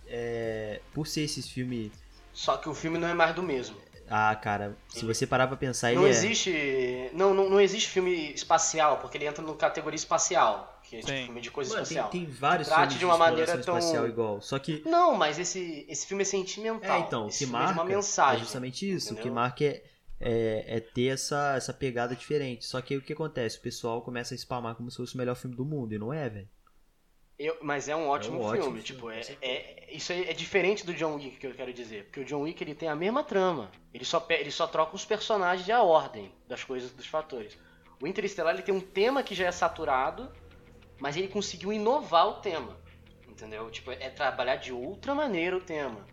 [0.07, 1.91] é, por ser esses filmes.
[2.33, 3.77] Só que o filme não é mais do mesmo.
[4.09, 6.09] Ah, cara, se você parar pra pensar, ele Não é.
[6.09, 7.09] existe.
[7.13, 10.76] Não, não, não existe filme espacial, porque ele entra no categoria espacial.
[10.89, 12.09] Que é tipo filme de coisa Mano, tem, espacial.
[12.09, 14.41] tem vários Trate filmes de uma exploração maneira tão- espacial igual.
[14.41, 16.95] Só que Não, mas esse, esse filme é sentimental.
[16.95, 18.37] É, então, o esse que é marca de uma mensagem.
[18.41, 19.07] é justamente isso.
[19.07, 19.33] O que entendeu?
[19.35, 19.83] marca é,
[20.19, 22.65] é, é ter essa, essa pegada diferente.
[22.65, 23.57] Só que aí o que acontece?
[23.57, 26.13] O pessoal começa a spamar como se fosse o melhor filme do mundo, e não
[26.13, 26.49] é, velho.
[27.39, 30.23] Eu- mas é um ótimo É um ótimo filme, filme, tipo, é, é- isso aí
[30.27, 32.89] é diferente do John Wick que eu quero dizer, porque o John Wick ele tem
[32.89, 36.89] a mesma trama, ele só, ele só troca os personagens e a ordem das coisas,
[36.91, 37.55] dos fatores.
[38.01, 40.31] O Interestelar ele tem um tema que já é saturado,
[40.99, 42.77] mas ele conseguiu inovar o tema,
[43.27, 43.69] entendeu?
[43.69, 46.05] Tipo, é trabalhar de outra maneira o tema.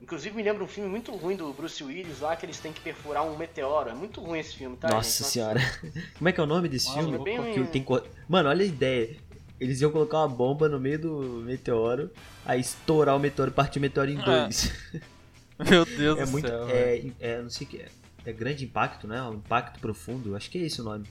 [0.00, 2.80] Inclusive me lembra um filme muito ruim do Bruce Willis lá que eles têm que
[2.80, 3.90] perfurar um meteoro.
[3.90, 4.88] É muito ruim esse filme, tá?
[4.88, 5.32] Nossa gente?
[5.32, 5.60] senhora.
[6.16, 7.16] Como é que é o nome desse Nossa, filme?
[7.16, 7.84] é bem tem
[8.28, 9.16] Mano, olha a ideia.
[9.58, 12.12] Eles iam colocar uma bomba no meio do meteoro,
[12.46, 14.72] aí estourar o meteoro e partir o meteoro em Ah, dois.
[15.68, 16.46] Meu Deus É do muito.
[16.46, 16.68] céu.
[16.68, 17.78] É, é, não sei o que.
[17.78, 17.88] É,
[18.24, 19.20] é grande impacto, né?
[19.22, 20.36] Um impacto profundo.
[20.36, 21.08] Acho que é esse o nome.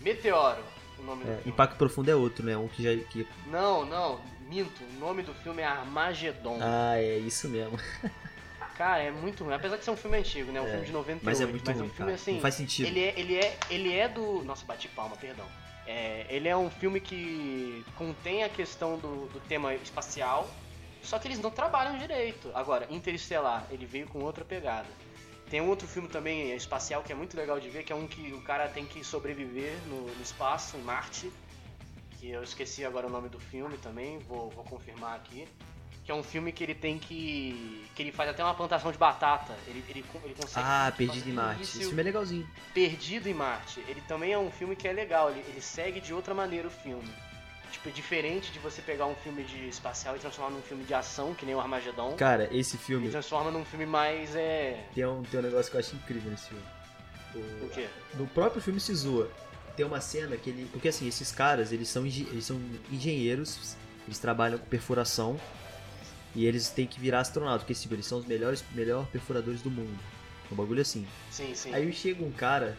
[0.00, 0.62] Meteoro,
[0.98, 1.50] o nome do É, filme.
[1.52, 2.56] impacto profundo é outro, né?
[2.56, 3.04] Um que já.
[3.10, 3.26] Que...
[3.46, 4.82] Não, não, minto.
[4.84, 6.58] O nome do filme é Armagedon.
[6.60, 7.78] Ah, é isso mesmo.
[8.76, 9.54] Cara, é muito ruim.
[9.54, 10.60] Apesar de ser um filme antigo, né?
[10.60, 11.24] Um É, filme de 98.
[11.24, 12.14] Mas é muito mas ruim, um filme cara.
[12.14, 12.32] assim.
[12.34, 12.86] Não faz sentido.
[12.86, 14.42] Ele é, ele é, ele é do.
[14.44, 15.46] Nossa, bati palma, perdão.
[15.86, 20.50] É, ele é um filme que contém a questão do, do tema espacial,
[21.02, 22.50] só que eles não trabalham direito.
[22.54, 24.88] Agora, Interestelar, ele veio com outra pegada.
[25.50, 28.06] Tem um outro filme também espacial que é muito legal de ver, que é um
[28.06, 31.30] que o cara tem que sobreviver no, no espaço, em Marte.
[32.18, 35.46] Que eu esqueci agora o nome do filme também, vou, vou confirmar aqui.
[36.04, 37.84] Que é um filme que ele tem que.
[37.94, 39.56] que ele faz até uma plantação de batata.
[39.66, 40.66] Ele, ele, ele consegue.
[40.66, 41.62] Ah, Perdido em Marte.
[41.62, 42.48] Esse filme é legalzinho.
[42.72, 43.80] Perdido em Marte.
[43.88, 46.70] Ele também é um filme que é legal, ele, ele segue de outra maneira o
[46.70, 47.12] filme.
[47.72, 50.94] Tipo, é diferente de você pegar um filme de espacial e transformar num filme de
[50.94, 52.14] ação, que nem o Armagedon.
[52.16, 54.34] Cara, esse E filme transforma num filme mais.
[54.34, 54.84] É.
[54.94, 56.64] tem um, tem um negócio que eu acho incrível nesse filme.
[57.62, 57.86] O quê?
[58.14, 59.30] No próprio filme se zoa.
[59.76, 60.68] Tem uma cena que ele.
[60.72, 62.58] Porque assim, esses caras, eles são, eles são
[62.90, 65.38] engenheiros, eles trabalham com perfuração.
[66.34, 69.70] E eles têm que virar astronauta, porque tipo, eles são os melhores melhor perfuradores do
[69.70, 69.98] mundo.
[70.52, 71.06] Um bagulho assim.
[71.30, 71.74] Sim, sim.
[71.74, 72.76] Aí chega um cara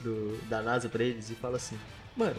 [0.00, 1.78] do, da NASA pra eles e fala assim:
[2.16, 2.36] Mano,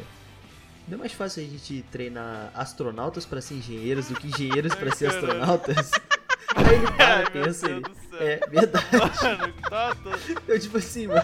[0.88, 4.92] não é mais fácil a gente treinar astronautas pra ser engenheiros do que engenheiros pra
[4.92, 5.92] ser astronautas?
[6.56, 7.82] Aí ele para, Ai, meu pensa céu.
[8.20, 8.86] É verdade.
[8.94, 10.20] Mano, tá, tá.
[10.48, 11.22] Eu tipo assim, mano.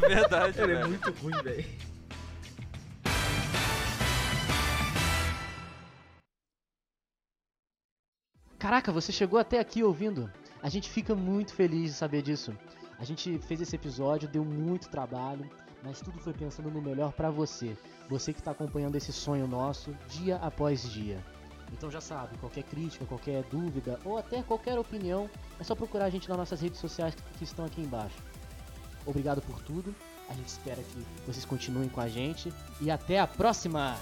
[0.00, 1.66] Verdade, Cara, é muito ruim, velho.
[8.58, 10.32] Caraca, você chegou até aqui ouvindo.
[10.62, 12.56] A gente fica muito feliz de saber disso.
[12.98, 15.50] A gente fez esse episódio, deu muito trabalho,
[15.84, 17.76] mas tudo foi pensando no melhor pra você.
[18.08, 21.22] Você que tá acompanhando esse sonho nosso dia após dia.
[21.72, 25.28] Então já sabe, qualquer crítica, qualquer dúvida ou até qualquer opinião,
[25.58, 28.16] é só procurar a gente nas nossas redes sociais que estão aqui embaixo.
[29.06, 29.94] Obrigado por tudo.
[30.28, 33.96] A gente espera que vocês continuem com a gente e até a próxima!